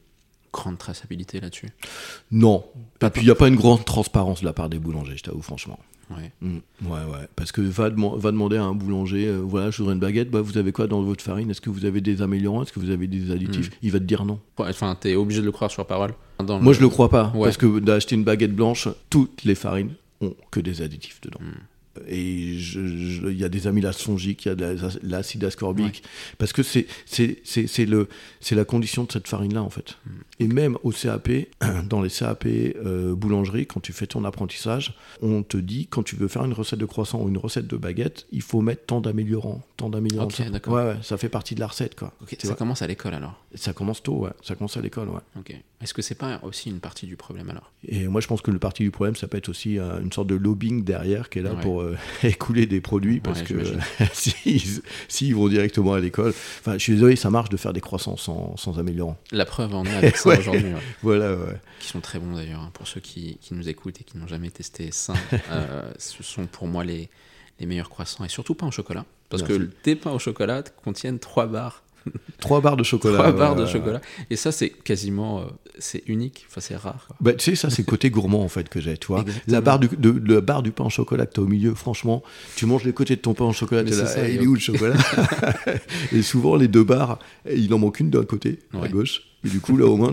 [0.56, 1.68] grande traçabilité là-dessus?
[2.32, 2.64] Non.
[3.02, 5.22] Et puis il n'y a pas une grande transparence de la part des boulangers, je
[5.22, 5.78] t'avoue, franchement.
[6.10, 6.30] Ouais.
[6.40, 6.58] Mm.
[6.84, 7.28] ouais, ouais.
[7.34, 10.40] Parce que va, va demander à un boulanger, euh, voilà, je voudrais une baguette, bah,
[10.40, 11.50] vous avez quoi dans votre farine?
[11.50, 12.62] Est-ce que vous avez des améliorants?
[12.62, 13.70] Est-ce que vous avez des additifs?
[13.70, 13.74] Mm.
[13.82, 14.38] Il va te dire non.
[14.56, 16.14] Enfin, t'es obligé de le croire sur parole.
[16.40, 17.32] Moi, je le crois pas.
[17.34, 21.40] Parce que d'acheter une baguette blanche, toutes les farines ont que des additifs dedans.
[21.40, 21.75] Mm.
[22.08, 26.02] Et il y a des amylases fongiques, il y a de la- l'acide ascorbique.
[26.38, 26.86] Parce que c'est
[28.52, 29.96] la condition de cette farine-là, en fait.
[30.38, 31.30] Et même au CAP,
[31.88, 36.16] dans les CAP euh, boulangerie, quand tu fais ton apprentissage, on te dit, quand tu
[36.16, 39.00] veux faire une recette de croissant ou une recette de baguette, il faut mettre tant
[39.00, 39.62] d'améliorants.
[39.76, 40.28] Tant d'améliorants.
[40.30, 40.44] Ça-.
[40.44, 42.12] Ouais, ouais, ça fait partie de la recette, quoi.
[42.38, 42.56] Ça vois.
[42.56, 43.42] commence à l'école alors.
[43.54, 44.30] Ça commence tôt, ouais.
[44.42, 45.20] Ça commence à l'école, ouais.
[45.38, 45.54] Ok.
[45.82, 47.70] Est-ce que c'est pas aussi une partie du problème alors?
[47.86, 50.10] Et moi, je pense que le parti du problème, ça peut être aussi euh, une
[50.10, 51.85] sorte de lobbying derrière qui est là pour euh,
[52.22, 53.62] écouler des produits parce Ouais, que
[55.08, 56.30] s'ils vont directement à l'école.
[56.60, 59.16] Enfin, je suis désolé, ça marche de faire des croissants sans, sans améliorant.
[59.32, 60.38] La preuve en est avec ça Ouais.
[60.38, 60.80] aujourd'hui, ouais.
[61.02, 61.60] Voilà, ouais.
[61.80, 62.60] qui sont très bons d'ailleurs.
[62.60, 62.70] hein.
[62.74, 65.14] Pour ceux qui, qui nous écoutent et qui n'ont jamais testé sain,
[65.50, 67.08] euh, ce sont pour moi les,
[67.60, 69.04] les meilleurs croissants et surtout pain au chocolat.
[69.28, 69.58] Parce Merci.
[69.58, 71.82] que tes pains au chocolat contiennent 3 barres,
[72.38, 73.18] Trois barres de chocolat.
[73.18, 73.70] trois barres de ouais.
[73.70, 74.00] chocolat.
[74.30, 75.44] Et ça, c'est quasiment, euh,
[75.78, 77.08] c'est unique, enfin c'est rare.
[77.20, 79.24] Bah, tu sais, ça, c'est le côté gourmand en fait que j'ai, tu vois.
[79.46, 81.74] La barre, du, de, la barre du pain au chocolat que tu as au milieu,
[81.74, 82.22] franchement,
[82.56, 84.46] tu manges les côtés de ton pain au chocolat, c'est là, ça, Eh, il est
[84.46, 84.96] où le chocolat
[86.12, 89.22] Et souvent, les deux barres, eh, il en manque une d'un côté, à gauche.
[89.44, 90.12] Et du coup, là, au moins,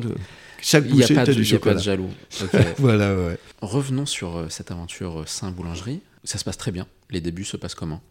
[0.64, 1.76] chaque n'y bouchée, tu du il y a pas chocolat.
[1.76, 2.10] de jaloux.
[2.78, 3.38] Voilà, ouais.
[3.62, 6.00] Revenons sur euh, cette aventure euh, Saint Boulangerie.
[6.24, 6.88] Ça se passe très bien.
[7.10, 8.02] Les débuts se passent comment?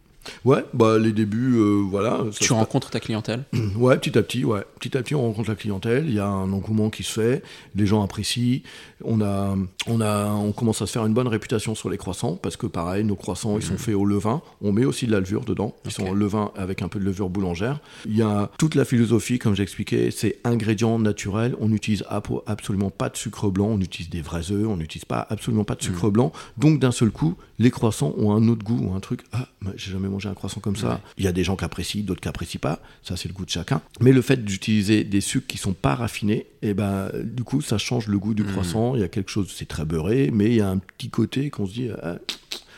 [0.45, 2.21] Ouais, bah les débuts, euh, voilà.
[2.39, 3.43] Tu rencontres ta clientèle
[3.77, 4.63] Ouais, petit à petit, ouais.
[4.79, 6.05] Petit à petit, on rencontre la clientèle.
[6.07, 7.43] Il y a un engouement qui se fait.
[7.75, 8.61] Les gens apprécient.
[9.05, 9.55] On a,
[9.87, 12.67] on a, on commence à se faire une bonne réputation sur les croissants parce que
[12.67, 14.41] pareil, nos croissants, ils sont faits au levain.
[14.61, 15.75] On met aussi de la levure dedans.
[15.85, 17.79] Ils sont en levain avec un peu de levure boulangère.
[18.05, 21.55] Il y a toute la philosophie, comme j'expliquais, c'est ingrédients naturels.
[21.59, 22.03] On n'utilise
[22.47, 23.67] absolument pas de sucre blanc.
[23.71, 24.67] On utilise des vrais œufs.
[24.67, 26.31] On n'utilise pas absolument pas de sucre blanc.
[26.57, 29.21] Donc d'un seul coup, les croissants ont un autre goût, un truc.
[29.31, 30.89] Ah, j'ai jamais mangé un croissant comme ça.
[30.93, 30.97] Ouais.
[31.17, 32.79] Il y a des gens qui apprécient, d'autres qui apprécient pas.
[33.03, 33.81] Ça, c'est le goût de chacun.
[33.99, 37.77] Mais le fait d'utiliser des sucres qui sont pas raffinés, et ben, du coup, ça
[37.77, 38.95] change le goût du croissant.
[38.95, 41.49] Il y a quelque chose, c'est très beurré, mais il y a un petit côté
[41.49, 41.89] qu'on se dit.
[42.01, 42.15] ah,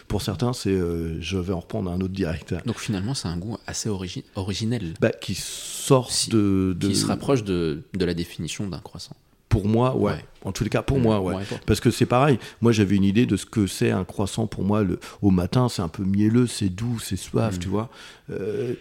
[0.08, 2.54] pour certains, c'est euh, je vais en reprendre un autre direct.
[2.68, 4.94] Donc finalement, c'est un goût assez origi- originel.
[5.02, 9.16] Bah, qui sort Si- de, de- Qui se rapproche de, de la définition d'un croissant.
[9.56, 10.12] Pour moi, ouais.
[10.14, 10.26] Ouais.
[10.44, 11.36] En tous les cas, pour moi, ouais.
[11.66, 12.38] Parce que c'est pareil.
[12.62, 14.48] Moi, j'avais une idée de ce que c'est un croissant.
[14.48, 17.18] Pour moi, le, au matin, c'est un peu mielleux, c'est doux, c'est Mm.
[17.18, 17.90] suave, tu vois.
[18.32, 18.74] Euh,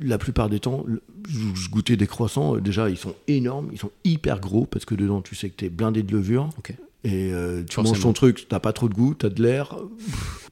[0.00, 0.84] la plupart des temps,
[1.28, 2.56] je, goûtais des croissants.
[2.56, 5.56] euh, déjà, ils sont énormes, ils sont hyper gros parce que dedans, tu sais que
[5.56, 6.48] tu es blindé de levure.
[7.02, 7.94] Et euh, tu Forcément.
[7.94, 9.74] manges ton truc, t'as pas trop de goût, t'as de l'air.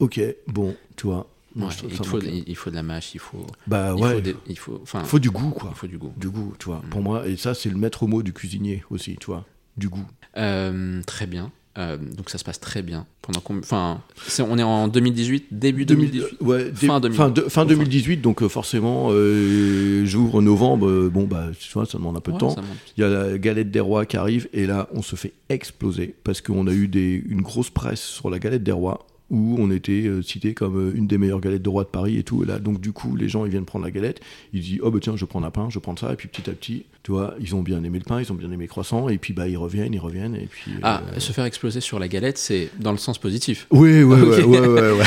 [0.01, 1.29] Ok, bon, tu vois.
[1.57, 4.59] Ouais, il, faut, il, faut de la mâche, il faut, Bah il ouais, faut, il
[4.59, 5.71] faut, faut du goût, quoi.
[5.75, 6.13] il faut du goût.
[6.17, 6.83] Du goût, tu vois.
[6.85, 6.89] Mm.
[6.91, 9.45] Pour moi, et ça, c'est le maître mot du cuisinier aussi, tu vois.
[9.79, 10.05] Du goût.
[10.37, 11.51] Euh, très bien.
[11.79, 13.07] Euh, donc ça se passe très bien.
[13.23, 16.21] Pendant enfin, c'est- on est en 2018, début 2018.
[16.41, 17.17] 2000, ouais, dé- Fin 2000.
[17.17, 17.67] fin, de- fin Enfin.
[17.67, 22.33] 2018, donc euh, forcément, euh, j'ouvre novembre, bon, bah, tu vois, ça demande un peu
[22.33, 22.57] de temps.
[22.97, 26.17] Il y a la galette des rois qui arrive, et là, on se fait exploser,
[26.25, 29.71] parce qu'on a eu des, une grosse presse sur la galette des rois, où on
[29.71, 32.45] était euh, cité comme euh, une des meilleures galettes de roi de Paris et tout.
[32.45, 34.21] Et là, donc du coup, les gens, ils viennent prendre la galette,
[34.53, 36.49] ils disent, oh bah tiens, je prends un pain, je prends ça, et puis petit
[36.49, 38.69] à petit, tu vois, ils ont bien aimé le pain, ils ont bien aimé le
[38.69, 40.73] croissant, et puis bah, ils reviennent, ils reviennent, et puis...
[40.73, 43.67] euh, Ah, se faire exploser sur la galette, c'est dans le sens positif.
[43.71, 45.05] Oui, ouais, ouais, ouais.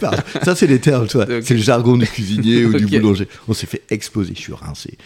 [0.00, 0.22] Pardon.
[0.42, 1.26] Ça, c'est les termes, tu vois.
[1.42, 3.26] C'est le jargon du cuisinier ou du boulanger.
[3.48, 4.96] On s'est fait exploser, je suis rincé.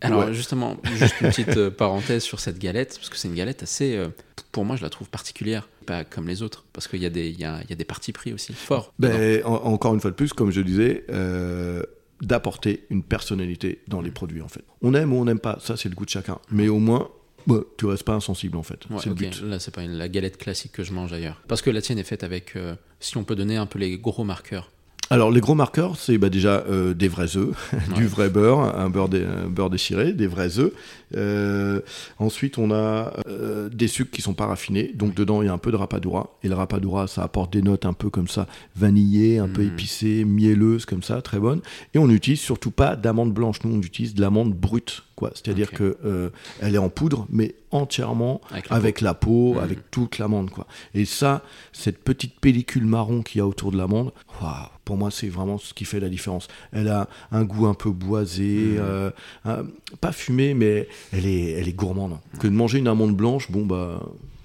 [0.00, 0.34] Alors ouais.
[0.34, 3.96] justement, juste une petite euh, parenthèse sur cette galette, parce que c'est une galette assez,
[3.96, 4.08] euh,
[4.52, 7.28] pour moi, je la trouve particulière, pas comme les autres, parce qu'il y a des,
[7.28, 8.92] il y a, il y a des partis pris aussi forts.
[8.98, 11.82] Ben, en- encore une fois de plus, comme je disais, euh,
[12.20, 14.64] d'apporter une personnalité dans les produits, en fait.
[14.82, 16.38] On aime ou on n'aime pas, ça, c'est le goût de chacun.
[16.50, 17.08] Mais au moins,
[17.46, 18.80] bah, tu restes pas insensible, en fait.
[18.90, 19.20] Ouais, c'est ok.
[19.20, 19.42] le but.
[19.42, 21.40] Là, c'est pas une- la galette classique que je mange ailleurs.
[21.48, 23.96] Parce que la tienne est faite avec, euh, si on peut donner un peu les
[23.98, 24.70] gros marqueurs.
[25.10, 28.90] Alors, les gros marqueurs, c'est bah, déjà euh, des vrais œufs, du vrai beurre, un
[28.90, 30.70] beurre, dé- un beurre déchiré, des vrais œufs.
[31.16, 31.80] Euh,
[32.18, 34.92] ensuite, on a euh, des sucres qui sont pas raffinés.
[34.94, 36.36] Donc, dedans, il y a un peu de rapadura.
[36.42, 39.68] Et le rapadura, ça apporte des notes un peu comme ça, vanillées, un peu Mhm.
[39.68, 41.62] épicées, mielleuses, comme ça, très bonnes.
[41.94, 43.60] Et on n'utilise surtout pas d'amande blanche.
[43.64, 45.04] Nous, on utilise de l'amande brute.
[45.18, 45.32] Quoi.
[45.34, 45.78] C'est-à-dire Ok.
[45.78, 49.58] que euh, elle est en poudre, mais entièrement Avec la avec la peau, Mhm.
[49.60, 50.50] avec toute l'amande.
[50.50, 50.66] quoi.
[50.94, 54.54] Et ça, cette petite pellicule marron qu'il y a autour de l'amande, waouh,
[54.84, 56.48] pour moi, c'est vraiment ce qui fait la différence.
[56.72, 58.76] Elle a un goût un peu boisé, Mhm.
[58.80, 59.10] euh,
[59.44, 59.66] un-
[60.00, 62.18] pas fumé, mais elle est, elle est gourmande.
[62.38, 64.00] Que de manger une amande blanche, bon, bah.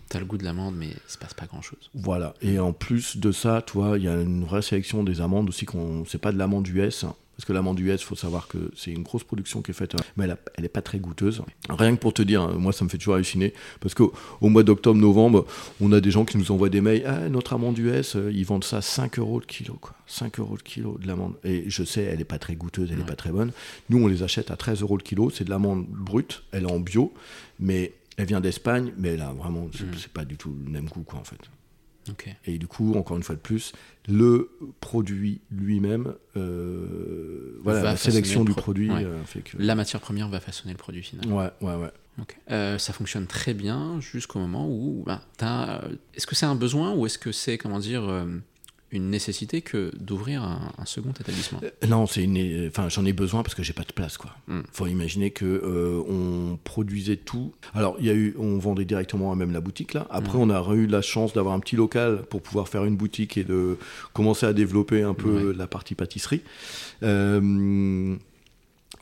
[0.09, 1.89] T'as le goût de l'amande, mais il se passe pas grand chose.
[1.95, 2.35] Voilà.
[2.43, 5.49] Et en plus de ça, tu vois, il y a une vraie sélection des amandes
[5.49, 5.65] aussi.
[5.65, 7.03] qu'on C'est pas de l'amande US.
[7.03, 7.15] hein.
[7.35, 9.99] Parce que l'amande US, faut savoir que c'est une grosse production qui est faite, euh,
[10.17, 11.41] mais elle, a- elle est pas très goûteuse.
[11.67, 14.49] Rien que pour te dire, hein, moi ça me fait toujours halluciner, parce qu'au au
[14.49, 15.45] mois d'octobre, novembre,
[15.81, 18.45] on a des gens qui nous envoient des mails, ah, notre amande US, euh, ils
[18.45, 19.95] vendent ça 5 euros le kilo, quoi.
[20.05, 21.33] 5 euros le kilo de l'amande.
[21.43, 23.07] Et je sais, elle est pas très goûteuse, elle est Ouais.
[23.07, 23.51] pas très bonne.
[23.89, 26.71] Nous, on les achète à 13 euros le kilo, c'est de l'amande brute, elle est
[26.71, 27.11] en bio,
[27.59, 30.85] mais elle vient d'Espagne, mais elle a vraiment, c'est c'est pas du tout le même
[30.85, 31.39] goût, quoi, en fait.
[32.09, 32.27] Ok.
[32.45, 33.71] Et du coup, encore une fois de plus,
[34.09, 34.49] le
[34.81, 39.03] produit lui-même, euh, voilà, la sélection du pro- produit ouais.
[39.05, 39.57] euh, fait que.
[39.57, 41.27] La matière première va façonner le produit final.
[41.31, 41.91] Ouais, ouais, ouais.
[42.21, 42.37] Ok.
[42.51, 45.05] Euh, ça fonctionne très bien jusqu'au moment où
[45.37, 48.03] t'as, euh, est-ce que c'est un besoin ou est-ce que c'est comment dire
[48.93, 52.67] une nécessité que d'ouvrir un, un second établissement Euh, Non, c'est une.
[52.67, 54.31] Enfin, j'en ai besoin parce que j'ai pas de place, quoi.
[54.47, 54.61] Mm.
[54.71, 57.53] Faut imaginer que euh, on produisait tout.
[57.73, 60.07] Alors, il y a eu, on vendait directement à même la boutique là.
[60.09, 60.41] Après, Mm.
[60.41, 63.43] on a eu la chance d'avoir un petit local pour pouvoir faire une boutique et
[63.43, 63.77] de
[64.13, 65.55] commencer à développer un peu Ouais.
[65.57, 66.41] la partie pâtisserie.
[67.03, 68.15] Euh,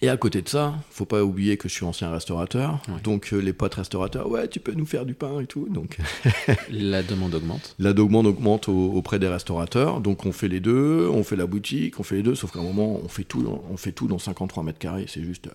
[0.01, 2.79] et à côté de ça, faut pas oublier que je suis ancien restaurateur.
[2.87, 3.01] Ouais.
[3.03, 5.67] Donc, euh, les potes restaurateurs, ouais, tu peux nous faire du pain et tout.
[5.69, 5.97] Donc,
[6.69, 7.75] La demande augmente.
[7.79, 11.45] la demande augmente au- auprès des restaurateurs, donc on fait les deux, on fait la
[11.47, 13.91] boutique, on fait les deux, sauf qu'à un moment on fait tout, dans- on fait
[13.91, 15.49] tout dans 53 mètres carrés, c'est juste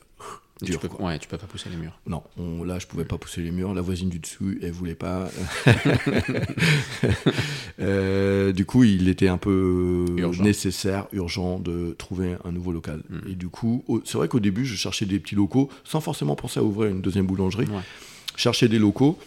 [0.65, 1.99] Tu peux, ouais, tu peux pas pousser les murs.
[2.07, 4.95] Non, on- là je pouvais pas pousser les murs, la voisine du dessus elle voulait
[4.95, 5.29] pas.
[7.79, 10.43] Euh, du coup il était un peu Urgent.
[10.43, 13.03] nécessaire, urgent de trouver un nouveau local.
[13.11, 13.31] Mm.
[13.31, 16.59] Et du coup c'est vrai qu'au début je cherchais des petits locaux sans forcément penser
[16.61, 17.67] à ouvrir une deuxième boulangerie.
[17.67, 17.83] Ouais.
[18.37, 19.19] chercher des locaux.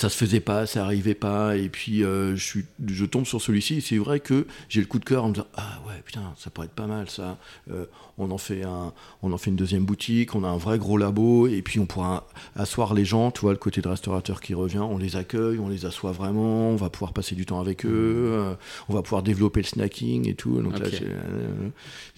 [0.00, 3.42] Ça se faisait pas, ça arrivait pas, et puis euh, je, suis, je tombe sur
[3.42, 3.74] celui-ci.
[3.74, 6.22] et C'est vrai que j'ai le coup de cœur en me disant ah ouais putain
[6.38, 7.36] ça pourrait être pas mal ça.
[7.70, 7.84] Euh,
[8.16, 10.96] on en fait un, on en fait une deuxième boutique, on a un vrai gros
[10.96, 13.30] labo, et puis on pourra asseoir les gens.
[13.30, 16.70] Tu vois le côté de restaurateur qui revient, on les accueille, on les assoit vraiment,
[16.70, 17.90] on va pouvoir passer du temps avec eux,
[18.32, 18.54] euh,
[18.88, 20.62] on va pouvoir développer le snacking et tout.
[20.62, 20.86] Donc là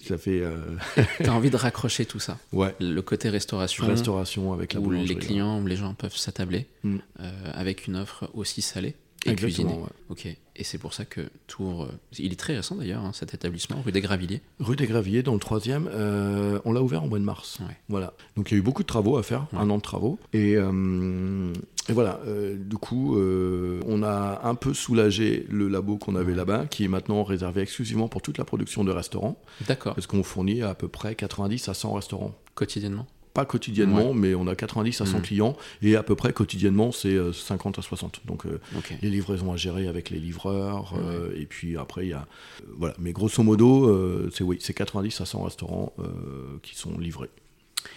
[0.05, 0.41] ça fait
[1.21, 2.37] T'as envie de raccrocher tout ça?
[2.53, 6.65] ouais Le côté restauration, restauration avec la où les clients, où les gens peuvent s'attabler
[6.83, 6.97] Mm.
[7.21, 7.31] euh,
[7.73, 9.83] avec une offre aussi salée et Exactement, cuisinée.
[9.83, 9.89] ouais.
[10.09, 10.25] Ok.
[10.55, 11.87] Et c'est pour ça que Tours, euh,
[12.19, 14.41] il est très récent d'ailleurs, hein, cet établissement, rue des Gravilliers.
[14.59, 17.57] Rue des Gravilliers, dans le troisième, euh, on l'a ouvert au mois de mars.
[17.61, 17.75] Ouais.
[17.89, 18.13] Voilà.
[18.35, 19.59] Donc il y a eu beaucoup de travaux à faire, Ouais.
[19.59, 20.19] un an de travaux.
[20.33, 21.53] Et, euh,
[21.89, 26.65] et voilà, euh, du coup, on a un peu soulagé le labo qu'on avait là-bas,
[26.67, 29.95] qui est maintenant réservé exclusivement pour toute la production de restaurants, D'accord.
[29.95, 32.35] parce qu'on fournit à peu près 90 à 100 restaurants.
[32.55, 33.07] Quotidiennement.
[33.33, 35.21] Pas quotidiennement, mais on a 90 à 100 Mhm.
[35.23, 38.21] clients, et à peu près quotidiennement, c'est euh, 50 à 60.
[38.25, 38.59] Donc euh,
[39.01, 42.27] les livraisons à gérer avec les livreurs, euh, et puis après il y a
[42.61, 42.93] euh, voilà.
[42.99, 46.03] Mais grosso modo, euh, c'est oui, c'est 90 à 100 restaurants euh,
[46.61, 47.29] qui sont livrés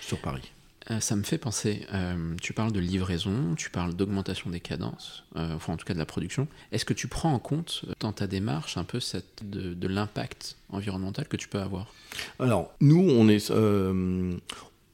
[0.00, 0.42] sur Paris.
[0.90, 5.24] Euh, ça me fait penser, euh, tu parles de livraison, tu parles d'augmentation des cadences,
[5.36, 6.46] euh, enfin en tout cas de la production.
[6.72, 9.88] Est-ce que tu prends en compte euh, dans ta démarche un peu cette, de, de
[9.88, 11.92] l'impact environnemental que tu peux avoir?
[12.38, 14.36] Alors nous, on est, euh,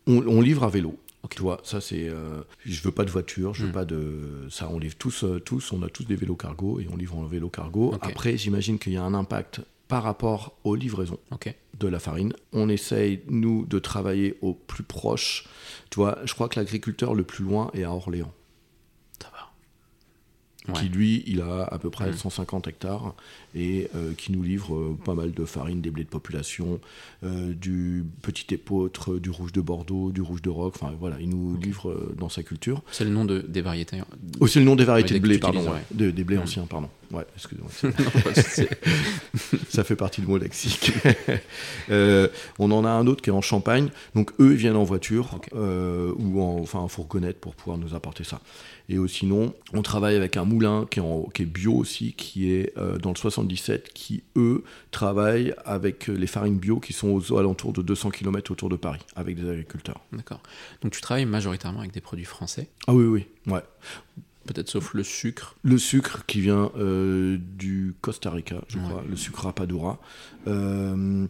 [0.07, 0.99] on, on livre à vélo.
[1.23, 1.37] Ok.
[1.37, 3.73] Tu vois, ça c'est, euh, je veux pas de voiture, je veux Mm.
[3.73, 6.89] pas de, ça on livre tous, euh, tous, on a tous des vélos cargo et
[6.93, 7.95] on livre en vélo cargo.
[8.03, 11.19] Après, j'imagine qu'il y a un impact par rapport aux livraisons.
[11.79, 12.33] De la farine.
[12.53, 15.45] On essaye, nous, de travailler au plus proche.
[15.91, 18.33] Tu vois, je crois que l'agriculteur le plus loin est à Orléans.
[20.69, 20.75] Ouais.
[20.75, 22.17] qui lui, il a à peu près Mm.
[22.17, 23.15] 150 hectares
[23.55, 26.79] et euh, qui nous livre euh, pas mal de farine, des blés de population,
[27.25, 30.75] euh, du petit épeautre, du rouge de Bordeaux, du rouge de Roc.
[30.81, 32.83] Enfin voilà, il nous livre dans sa culture.
[32.93, 33.99] C'est le nom de, des variétés.
[34.41, 35.63] Oh, c'est le nom des variétés Ouais, de blé, pardon.
[35.65, 35.83] ouais.
[35.93, 36.89] De- des blés anciens, pardon.
[37.13, 37.71] Ouais, excusez-moi.
[39.69, 40.93] Ça fait partie de mon lexique.
[41.91, 43.91] Euh, on en a un autre qui est en Champagne.
[44.15, 46.87] Donc eux, ils viennent en voiture euh, ou en, enfin,
[47.41, 48.41] pour pouvoir nous apporter ça.
[48.89, 52.53] Et sinon, on travaille avec un moulin qui est, en- qui est bio aussi, qui
[52.53, 57.37] est euh, dans le 77, qui eux travaillent avec les farines bio qui sont aux
[57.39, 60.01] alentours de 200 km autour de Paris, avec des agriculteurs.
[60.13, 60.41] D'accord.
[60.83, 63.63] Donc tu travailles majoritairement avec des produits français, Ah oui, oui, ouais.
[64.45, 65.55] Peut-être sauf le sucre.
[65.63, 68.85] Le sucre qui vient euh, du Costa Rica, je Ouais.
[68.85, 69.99] crois, le sucre rapadura.
[70.47, 71.27] Euh,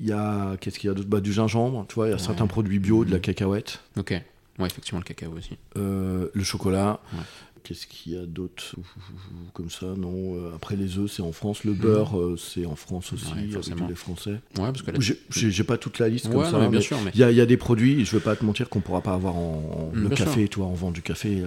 [0.00, 1.08] Il y a, qu'est-ce qu'il y a d'autre?
[1.08, 2.22] Bah, Du gingembre, tu vois, il y a Ouais.
[2.22, 3.22] certains produits bio, de la Mhm.
[3.22, 4.10] cacahuète, Ok.
[4.58, 5.56] Ouais, effectivement, le cacao aussi.
[5.76, 7.00] euh, le chocolat.
[7.12, 7.20] Ouais.
[7.68, 8.76] Qu'est-ce qu'il y a d'autre
[9.52, 10.36] comme ça Non.
[10.36, 11.64] euh, Après les œufs, c'est en France.
[11.64, 14.30] Le beurre, euh, c'est en France aussi, Ouais, avec les Français.
[14.58, 16.58] Ouais, parce que J'ai- pas toute la liste Ouais, comme non, ça.
[16.60, 18.20] mais bien mais sûr, mais Il y, a, il y a des produits, je veux
[18.22, 20.24] pas te mentir, qu'on pourra pas avoir en, en- Mm, le bien sûr.
[20.24, 20.48] café.
[20.48, 21.42] Toi, on vend du café.
[21.42, 21.46] euh,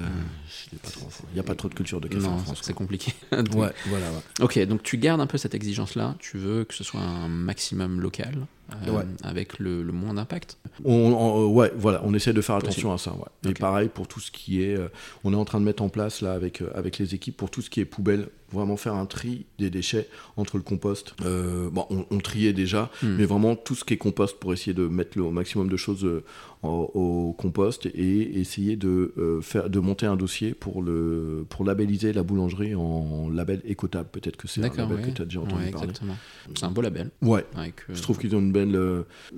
[0.72, 2.38] il y a pas trop- Il n'y a pas trop de culture de café en
[2.38, 2.60] France.
[2.62, 3.14] c'est compliqué.
[3.32, 4.06] Ouais, voilà.
[4.42, 6.16] Ok, donc tu gardes un peu cette exigence-là.
[6.20, 8.46] Tu veux que ce soit un maximum local,
[8.88, 9.04] Ouais.
[9.24, 10.58] avec le, le moins d'impact.
[10.86, 12.72] On, on- euh, ouais, voilà, on essaie de faire Possible.
[12.72, 13.12] attention à ça.
[13.14, 13.52] Ouais.
[13.52, 14.88] Et pareil pour tout ce qui est, euh,
[15.24, 17.50] on est en train de mettre en place là avec euh, avec les équipes pour
[17.52, 21.14] tout ce qui est poubelle, vraiment faire un tri des déchets entre le compost.
[21.24, 23.16] Euh, bon, on, on triait déjà, Hmm.
[23.18, 26.04] mais vraiment tout ce qui est compost pour essayer de mettre le maximum de choses
[26.06, 26.24] euh,
[26.64, 31.66] au, au compost et essayer de euh, faire, de monter un dossier pour le pour
[31.66, 34.10] labelliser la boulangerie en label écotable.
[34.12, 35.02] Peut-être que c'est un label ouais.
[35.04, 35.94] que tu as déjà entendu Ouais, parler.
[36.56, 37.10] C'est un beau label.
[37.22, 37.46] Ouais.
[37.56, 38.78] Avec, Je trouve qu'ils ont une belle,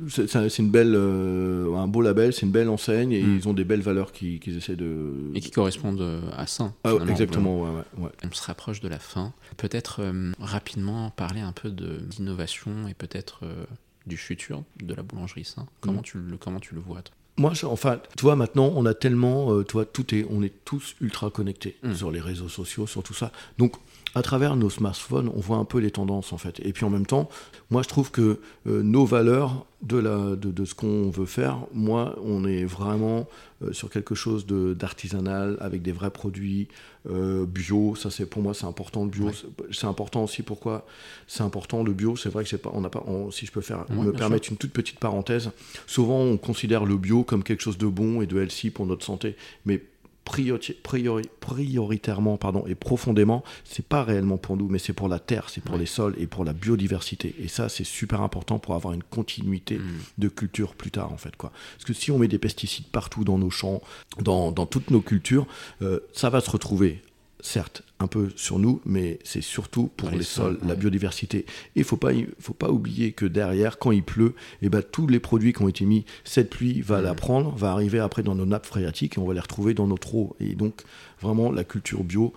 [0.10, 3.38] c'est une belle, un beau label, c'est une belle enseigne et Mm.
[3.38, 5.12] ils ont des belles valeurs qui- qu'ils essaient de.
[5.34, 6.74] Et qui correspondent à ça.
[6.84, 8.10] Ah, exactement, ouais, ouais, ouais.
[8.30, 9.34] On se rapproche de la fin.
[9.58, 13.66] Peut-être euh, rapidement parler un peu d'innovation et peut-être euh,
[14.06, 15.68] du futur de la boulangerie sain.
[15.82, 16.04] Comment, Mm.
[16.04, 17.16] tu, le, comment tu le vois toi?
[17.38, 20.44] Moi, je- enfin, tu vois, maintenant, on a tellement, euh, tu vois, tout est, on
[20.44, 21.94] est tous ultra connectés Mm.
[21.96, 23.32] sur les réseaux sociaux, sur tout ça.
[23.58, 23.76] Donc,
[24.16, 26.60] à travers nos smartphones, on voit un peu les tendances, en fait.
[26.64, 27.30] Et puis, en même temps,
[27.72, 31.58] moi, je trouve que euh, nos valeurs de, la, de, de ce qu'on veut faire,
[31.74, 33.28] moi, on est vraiment
[33.64, 36.68] euh, sur quelque chose de- d'artisanal, avec des vrais produits
[37.10, 37.96] euh, bio.
[37.96, 39.26] Ça, c'est pour moi, c'est important le bio.
[39.26, 39.32] Ouais.
[39.72, 40.42] C'est- important aussi.
[40.44, 40.86] Pourquoi
[41.28, 42.16] C'est important le bio?
[42.16, 44.12] C'est vrai que c'est pas, on n'a pas, on- si je peux faire, Ouais, me
[44.14, 45.50] permettre une toute petite parenthèse.
[45.88, 49.04] Souvent, on considère le bio comme quelque chose de bon et de healthy pour notre
[49.06, 49.36] santé,
[49.66, 49.82] mais
[50.26, 55.20] priori- priori- prioritairement pardon, et profondément, c'est pas réellement pour nous, mais c'est pour la
[55.20, 55.80] terre, c'est pour Ouais.
[55.82, 57.36] les sols et pour la biodiversité.
[57.40, 59.84] Et ça, c'est super important pour avoir une continuité Mm.
[60.20, 61.36] de culture plus tard, en fait.
[61.36, 61.52] Quoi.
[61.76, 63.82] Parce que si on met des pesticides partout dans nos champs,
[64.22, 65.46] dans, dans toutes nos cultures,
[65.82, 67.02] euh, ça va se retrouver.
[67.46, 71.40] Certes, un peu sur nous, mais c'est surtout pour les, les sols, la biodiversité.
[71.40, 71.46] Et
[71.82, 75.08] il faut pas, y- faut pas oublier que derrière, quand il pleut, eh ben, tous
[75.08, 78.34] les produits qui ont été mis, cette pluie va la prendre, va arriver après dans
[78.34, 80.38] nos nappes phréatiques et on va les retrouver dans notre eau.
[80.40, 80.84] Et donc,
[81.22, 82.34] vraiment, la culture bio,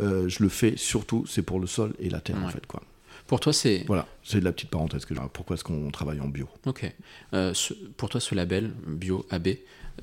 [0.00, 2.64] euh, je le fais surtout, c'est pour le sol et la terre, en fait.
[2.66, 2.82] Quoi.
[3.26, 3.84] Pour toi, c'est.
[3.86, 5.20] Voilà, c'est de la petite parenthèse que j'ai.
[5.34, 6.48] Pourquoi est-ce qu'on travaille en bio?
[6.64, 6.90] Ok.
[7.34, 9.48] Euh, ce- pour toi, ce label bio AB,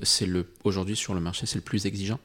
[0.02, 2.20] c'est le aujourd'hui sur le marché, c'est le plus exigeant?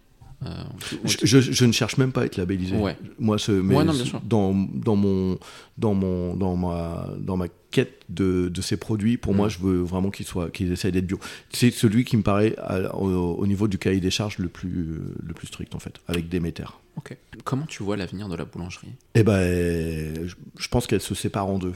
[0.46, 0.64] Euh,
[1.04, 2.76] je, je- je ne cherche même pas à être labellisé.
[2.78, 2.96] Ouais.
[3.20, 4.22] Moi, ce, mais Ouais, non, bien sûr.
[4.22, 5.38] dans, dans, mon,
[5.78, 9.38] dans, mon, dans, ma, dans ma quête de, de ces produits, pour Mm.
[9.38, 11.20] moi, je veux vraiment qu'ils soient, qu'ils essayent d'être bio.
[11.52, 15.00] C'est celui qui me paraît, à- au, au niveau du cahier des charges, le plus,
[15.22, 16.64] le plus strict, en fait, avec Déméter.
[16.96, 17.18] Ok.
[17.44, 18.94] Comment tu vois l'avenir de la boulangerie?
[19.16, 21.74] Eh ben, je, je pense qu'elle se sépare en deux.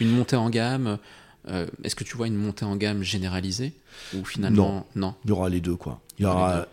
[0.00, 0.98] Une montée en gamme
[1.48, 3.72] euh, Est-ce que tu vois une montée en gamme généralisée?
[4.16, 4.84] Ou finalement.
[4.96, 5.14] Non.
[5.24, 6.00] Il y aura les deux, quoi.
[6.18, 6.66] Il y aura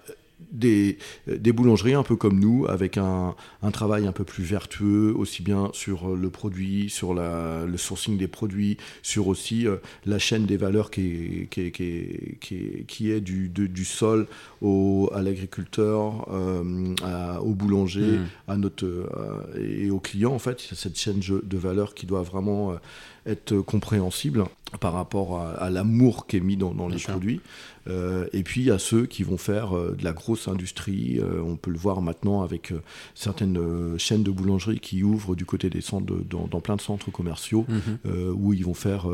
[0.51, 5.13] des, des boulangeries un peu comme nous, avec un, un travail un peu plus vertueux,
[5.15, 10.19] aussi bien sur le produit, sur la, le sourcing des produits, sur aussi euh, la
[10.19, 13.67] chaîne des valeurs qui est, qui est, qui est, qui est, qui est du, de-
[13.67, 14.27] du sol
[14.61, 16.93] au, à l'agriculteur, euh,
[17.39, 18.25] au boulanger, Mm.
[18.47, 20.33] à notre, euh, et aux clients.
[20.33, 22.75] En fait, cette chaîne de valeurs qui doit vraiment euh,
[23.25, 24.43] être compréhensible
[24.79, 27.41] par rapport à, à l'amour qui est mis dans, les produits.
[27.87, 31.19] Euh, et puis il y a ceux qui vont faire euh, de la grosse industrie.
[31.19, 32.73] Euh, on peut le voir maintenant avec
[33.13, 36.81] certaines chaînes de boulangerie qui ouvrent du côté des centres, de- dans, dans plein de
[36.81, 37.65] centres commerciaux.
[37.67, 38.33] Mhm.
[38.35, 39.07] où ils vont faire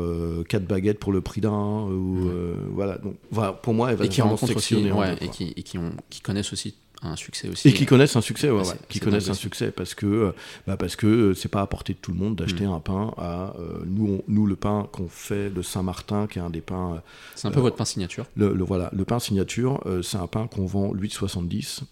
[0.48, 2.98] quatre baguettes pour le prix d'un, euh, voilà.
[2.98, 4.90] Donc, voilà, pour moi, elle va Et qui rencontrent aussi.
[4.90, 7.68] Ouais, et qui, et qui, ont, qui connaissent aussi un succès aussi.
[7.68, 10.32] Et qui connaissent un succès, ouais, qui connaissent un succès parce que, euh,
[10.66, 12.72] bah parce que euh, c'est pas à portée de tout le monde d'acheter Mm.
[12.72, 16.42] un pain à euh, nous, on- nous le pain qu'on fait de Saint-Martin, qui est
[16.42, 16.98] un des pains, euh,
[17.34, 18.26] C'est un peu Euh, votre pain signature.
[18.36, 21.82] le, le- voilà, le pain signature, euh, c'est un pain qu'on vend 8,70.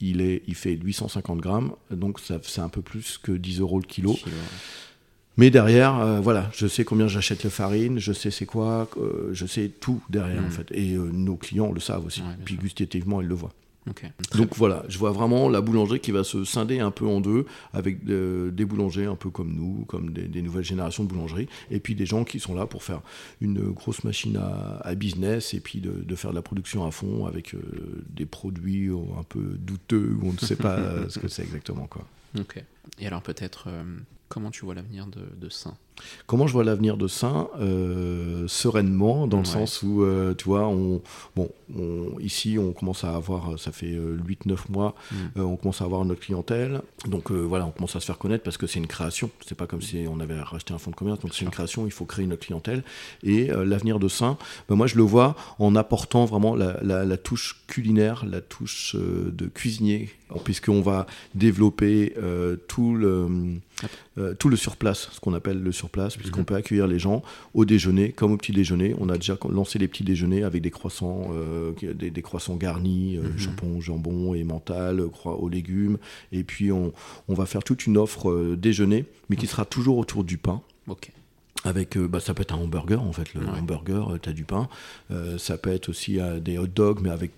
[0.00, 3.84] Il est, il fait 850 grammes, donc c'est un peu plus que 10 euros le
[3.86, 4.14] kilo.
[4.14, 4.42] Kilo, ouais.
[5.36, 9.30] Mais derrière, euh, voilà, je sais combien j'achète la farine, je sais c'est quoi, euh,
[9.32, 10.46] je sais tout derrière Mm.
[10.46, 10.66] en fait.
[10.72, 12.20] Et euh, nos clients le savent aussi.
[12.20, 13.52] Ouais, Puis gustativement, ils le voient.
[14.36, 17.46] Donc voilà, je vois vraiment la boulangerie qui va se scinder un peu en deux,
[17.72, 21.48] avec euh, des boulangers un peu comme nous, comme des, des nouvelles générations de boulangeries,
[21.70, 23.00] et puis des gens qui sont là pour faire
[23.40, 26.90] une grosse machine à, à business, et puis de, de faire de la production à
[26.90, 27.60] fond avec euh,
[28.08, 31.86] des produits euh, un peu douteux, où on ne sait pas ce que c'est exactement.
[31.86, 32.04] Quoi.
[32.38, 32.62] Ok.
[32.98, 33.82] Et alors peut-être, euh,
[34.28, 35.76] comment tu vois l'avenir de, de Saint?
[36.26, 40.66] Comment je vois l'avenir de Saint Euh, Sereinement, dans le sens où, euh, tu vois,
[40.68, 41.00] on,
[41.36, 45.16] bon, on- ici, on commence à avoir, ça fait 8-9 mois, Mm.
[45.38, 46.80] euh, on commence à avoir notre clientèle.
[47.06, 49.30] Donc euh, voilà, on commence à se faire connaître parce que c'est une création.
[49.46, 51.20] C'est pas comme si on avait racheté un fonds de commerce.
[51.20, 52.82] Donc c'est une création, il faut créer notre clientèle.
[53.22, 54.36] Et euh, l'avenir de Saint,
[54.68, 58.94] ben, moi, je le vois en apportant vraiment la, la- la touche culinaire, la touche
[58.96, 60.10] euh, de cuisinier,
[60.44, 63.26] puisqu'on va développer euh, tout le
[64.18, 66.44] euh, tout le surplace, ce qu'on appelle le surplace, puisqu'on Mhm.
[66.46, 67.22] peut accueillir les gens
[67.54, 68.94] au déjeuner comme au petit déjeuner.
[68.98, 73.16] On a déjà lancé les petits déjeuners avec des croissants, euh, des, des croissants garnis,
[73.16, 73.38] euh, Mhm.
[73.38, 75.98] jambon, jambon et mental, croix aux légumes.
[76.32, 76.92] Et puis on,
[77.28, 80.60] on va faire toute une offre euh, déjeuner, mais qui sera toujours autour du pain.
[80.88, 81.10] Ok.
[81.64, 83.46] Avec, euh, bah, ça peut être un hamburger en fait, le Ouais.
[83.58, 84.68] hamburger, tu as du pain.
[85.10, 87.32] Euh, ça peut être aussi euh, des hot dogs, mais avec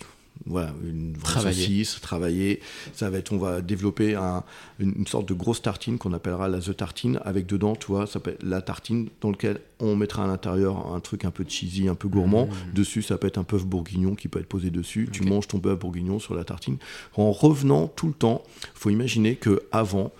[0.47, 1.62] voilà, une vraie Travaillé.
[1.62, 2.61] saucisse, travaillée.
[2.93, 4.43] Ça va être, on va développer un-
[4.78, 8.07] une, une sorte de grosse tartine qu'on appellera la the tartine, avec dedans, tu vois,
[8.07, 11.45] ça peut être la tartine dans lequel on mettra à l'intérieur un truc un peu
[11.47, 12.47] cheesy, un peu gourmand.
[12.47, 12.74] Mmh.
[12.74, 15.09] Dessus, ça peut être un bœuf bourguignon qui peut être posé dessus.
[15.12, 16.78] Tu manges ton bœuf bourguignon sur la tartine.
[17.16, 18.43] En revenant tout le temps,
[18.74, 20.12] faut imaginer que avant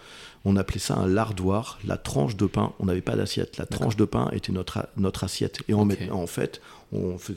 [0.45, 1.79] on appelait ça un lardoir.
[1.87, 3.59] La tranche de pain, on n'avait pas d'assiette.
[3.59, 5.61] La tranche de pain était notre, notre assiette.
[5.69, 5.89] Et en, Ok.
[6.01, 6.61] met- en fait,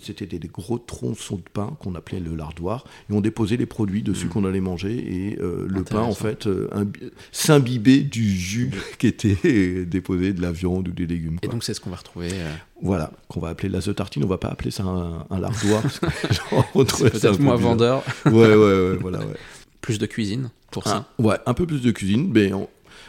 [0.02, 2.84] c'était des, des gros tronçons de pain qu'on appelait le lardoir.
[3.10, 4.32] Et on déposait les produits dessus Mhm.
[4.32, 4.96] qu'on allait manger.
[4.98, 10.34] Et euh, le pain, en fait, euh, imbi- s'imbibait du jus qui était euh, déposé
[10.34, 11.38] de la viande ou des légumes.
[11.44, 12.30] Et donc c'est ce qu'on va retrouver.
[12.34, 14.24] euh, Voilà, qu'on va appeler la the tartine.
[14.24, 15.84] On va pas appeler ça un, un lardoir.
[16.74, 18.04] peut-être peu moins vendeur.
[18.26, 19.36] Ouais, ouais, ouais, voilà, ouais.
[19.82, 21.08] Plus de cuisine pour ça.
[21.20, 22.68] Ah, ouais, un peu plus de cuisine, mais on-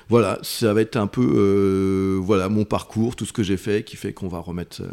[0.09, 3.83] voilà, ça va être un peu euh, voilà mon parcours, tout ce que j'ai fait,
[3.85, 4.87] qui fait qu'on va remettre, euh,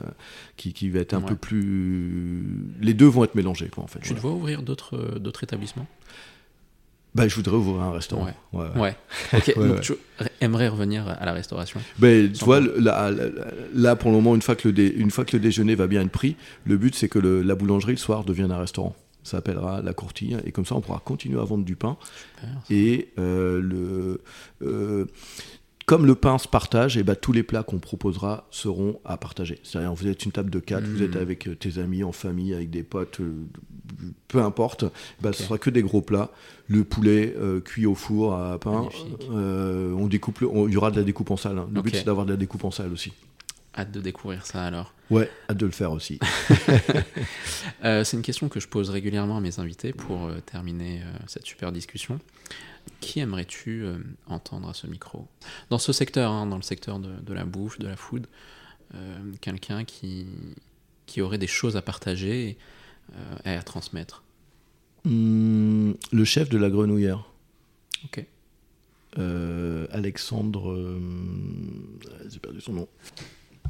[0.58, 1.28] qui, qui va être un Ouais.
[1.28, 2.44] peu plus.
[2.82, 4.00] Les deux vont être mélangés, quoi, en fait.
[4.00, 4.22] Tu voilà.
[4.22, 5.88] te vois ouvrir d'autres euh, d'autres établissements?
[7.16, 8.26] Bah, je voudrais ouvrir un restaurant.
[8.26, 8.34] Ouais.
[8.54, 8.82] Ouais, ouais.
[8.82, 8.96] Ouais.
[9.38, 9.56] Ok.
[9.68, 9.94] Donc tu
[10.42, 11.80] aimerais revenir à la restauration?
[12.00, 13.30] Ben, tu vois, là, là,
[13.76, 15.86] là, pour le moment, une fois que le, dé- une fois que le déjeuner va
[15.86, 16.36] bien être pris,
[16.66, 18.96] le but c'est que le- la boulangerie le soir devienne un restaurant.
[19.24, 21.98] Ça s'appellera la courtille et comme ça on pourra continuer à vendre du pain.
[22.40, 22.50] Super.
[22.70, 24.22] Et euh, le,
[24.62, 25.06] euh,
[25.86, 29.60] comme le pain se partage, et ben, tous les plats qu'on proposera seront à partager.
[29.64, 32.54] C'est-à-dire, vous êtes une table de quatre, vous êtes avec euh, tes amis, en famille,
[32.54, 33.20] avec des potes,
[34.30, 34.86] peu importe,
[35.22, 35.48] ben, ce Ok.
[35.48, 36.32] sera que des gros plats.
[36.68, 38.88] Le poulet euh, cuit au four à pain,
[39.30, 41.58] on découpe, il y aura de la découpe en salle.
[41.58, 41.68] hein.
[41.74, 43.12] Le but c'est d'avoir de la découpe en salle aussi.
[43.76, 44.94] Hâte de découvrir ça alors.
[45.10, 46.20] Ouais, hâte de le faire aussi.
[47.84, 51.06] Euh, c'est une question que je pose régulièrement à mes invités pour euh, terminer euh,
[51.28, 52.18] cette super discussion.
[53.02, 53.86] Qui aimerais-tu
[54.28, 55.28] entendre à ce micro?
[55.70, 58.28] Dans ce secteur, hein, dans le secteur de, de la bouffe, de la food,
[59.42, 60.28] quelqu'un qui,
[61.06, 62.58] qui aurait des choses à partager
[63.46, 64.24] et à transmettre?
[65.06, 67.26] Hum, le chef de la grenouillère,
[68.06, 68.26] Ok.
[69.92, 71.00] Alexandre.
[72.30, 72.88] J'ai perdu son nom.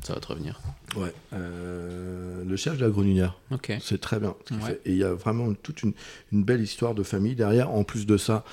[0.02, 0.60] Ça va te revenir.
[0.96, 1.14] Ouais.
[1.34, 3.38] euh, le chef de la grenouillère.
[3.52, 3.72] Ok.
[3.82, 4.36] C'est très bien.
[4.50, 4.82] ce Ouais.
[4.86, 5.94] Et il y a vraiment toute une,
[6.32, 7.70] une belle histoire de famille derrière.
[7.72, 8.44] En plus de ça,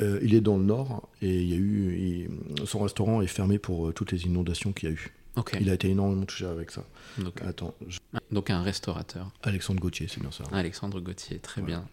[0.00, 2.26] euh, il est dans le nord et il y a eu,
[2.58, 5.12] il- son restaurant est fermé pour euh, toutes les inondations qu'il y a eu.
[5.36, 5.56] Ok.
[5.60, 6.84] Il a été énormément touché avec ça.
[7.18, 7.98] Donc, Attends, je-
[8.32, 9.30] donc un restaurateur.
[9.42, 10.44] Alexandre Gauthier, c'est bien ça.
[10.52, 11.86] Alexandre Gauthier, très bien.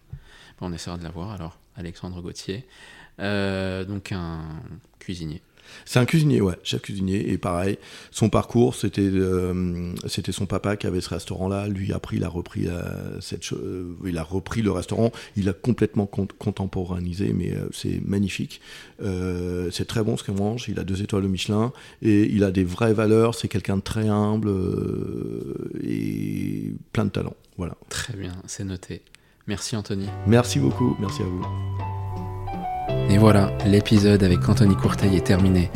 [0.60, 1.58] Bon, on essaiera de l'avoir alors.
[1.76, 2.64] Alexandre Gauthier.
[3.18, 4.42] Donc un
[4.98, 5.42] cuisinier.
[5.84, 7.30] C'est un cuisinier, ouais, chef cuisinier.
[7.32, 7.78] Et pareil,
[8.10, 11.68] son parcours, c'était euh, c'était son papa qui avait ce restaurant-là.
[11.68, 15.10] Lui, après, il a repris euh, cette euh, il a repris le restaurant.
[15.36, 18.60] Il a complètement con- contemporanisé, mais c'est magnifique.
[19.00, 20.68] C'est très bon ce qu'il mange.
[20.68, 23.34] Il a deux étoiles au Michelin et il a des vraies valeurs.
[23.34, 24.50] C'est quelqu'un de très humble
[25.82, 27.34] et plein de talent.
[27.56, 27.74] Voilà.
[27.88, 29.02] Très bien, c'est noté.
[29.46, 30.06] Merci Anthony.
[30.26, 30.96] Merci beaucoup.
[31.00, 32.31] Merci à vous.
[33.12, 35.70] Et voilà, l'épisode avec Anthony Courteil est terminé.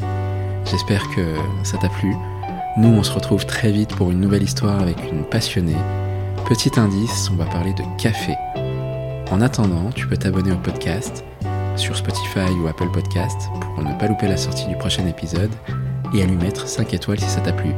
[0.64, 1.34] J'espère que
[1.64, 2.16] ça t'a plu.
[2.78, 5.76] Nous, on se retrouve très vite pour une nouvelle histoire avec une passionnée.
[6.49, 8.32] Petit indice, on va parler de café.
[9.30, 11.24] En attendant, tu peux t'abonner au podcast
[11.76, 15.53] sur Spotify ou Apple Podcast pour ne pas louper la sortie du prochain épisode
[16.14, 17.72] et à lui mettre 5 étoiles si ça t'a plu.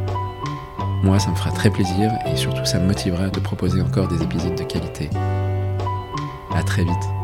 [1.03, 4.23] Moi, ça me fera très plaisir et surtout ça me motivera de proposer encore des
[4.23, 5.11] épisodes de qualité.
[6.55, 7.18] À très vite.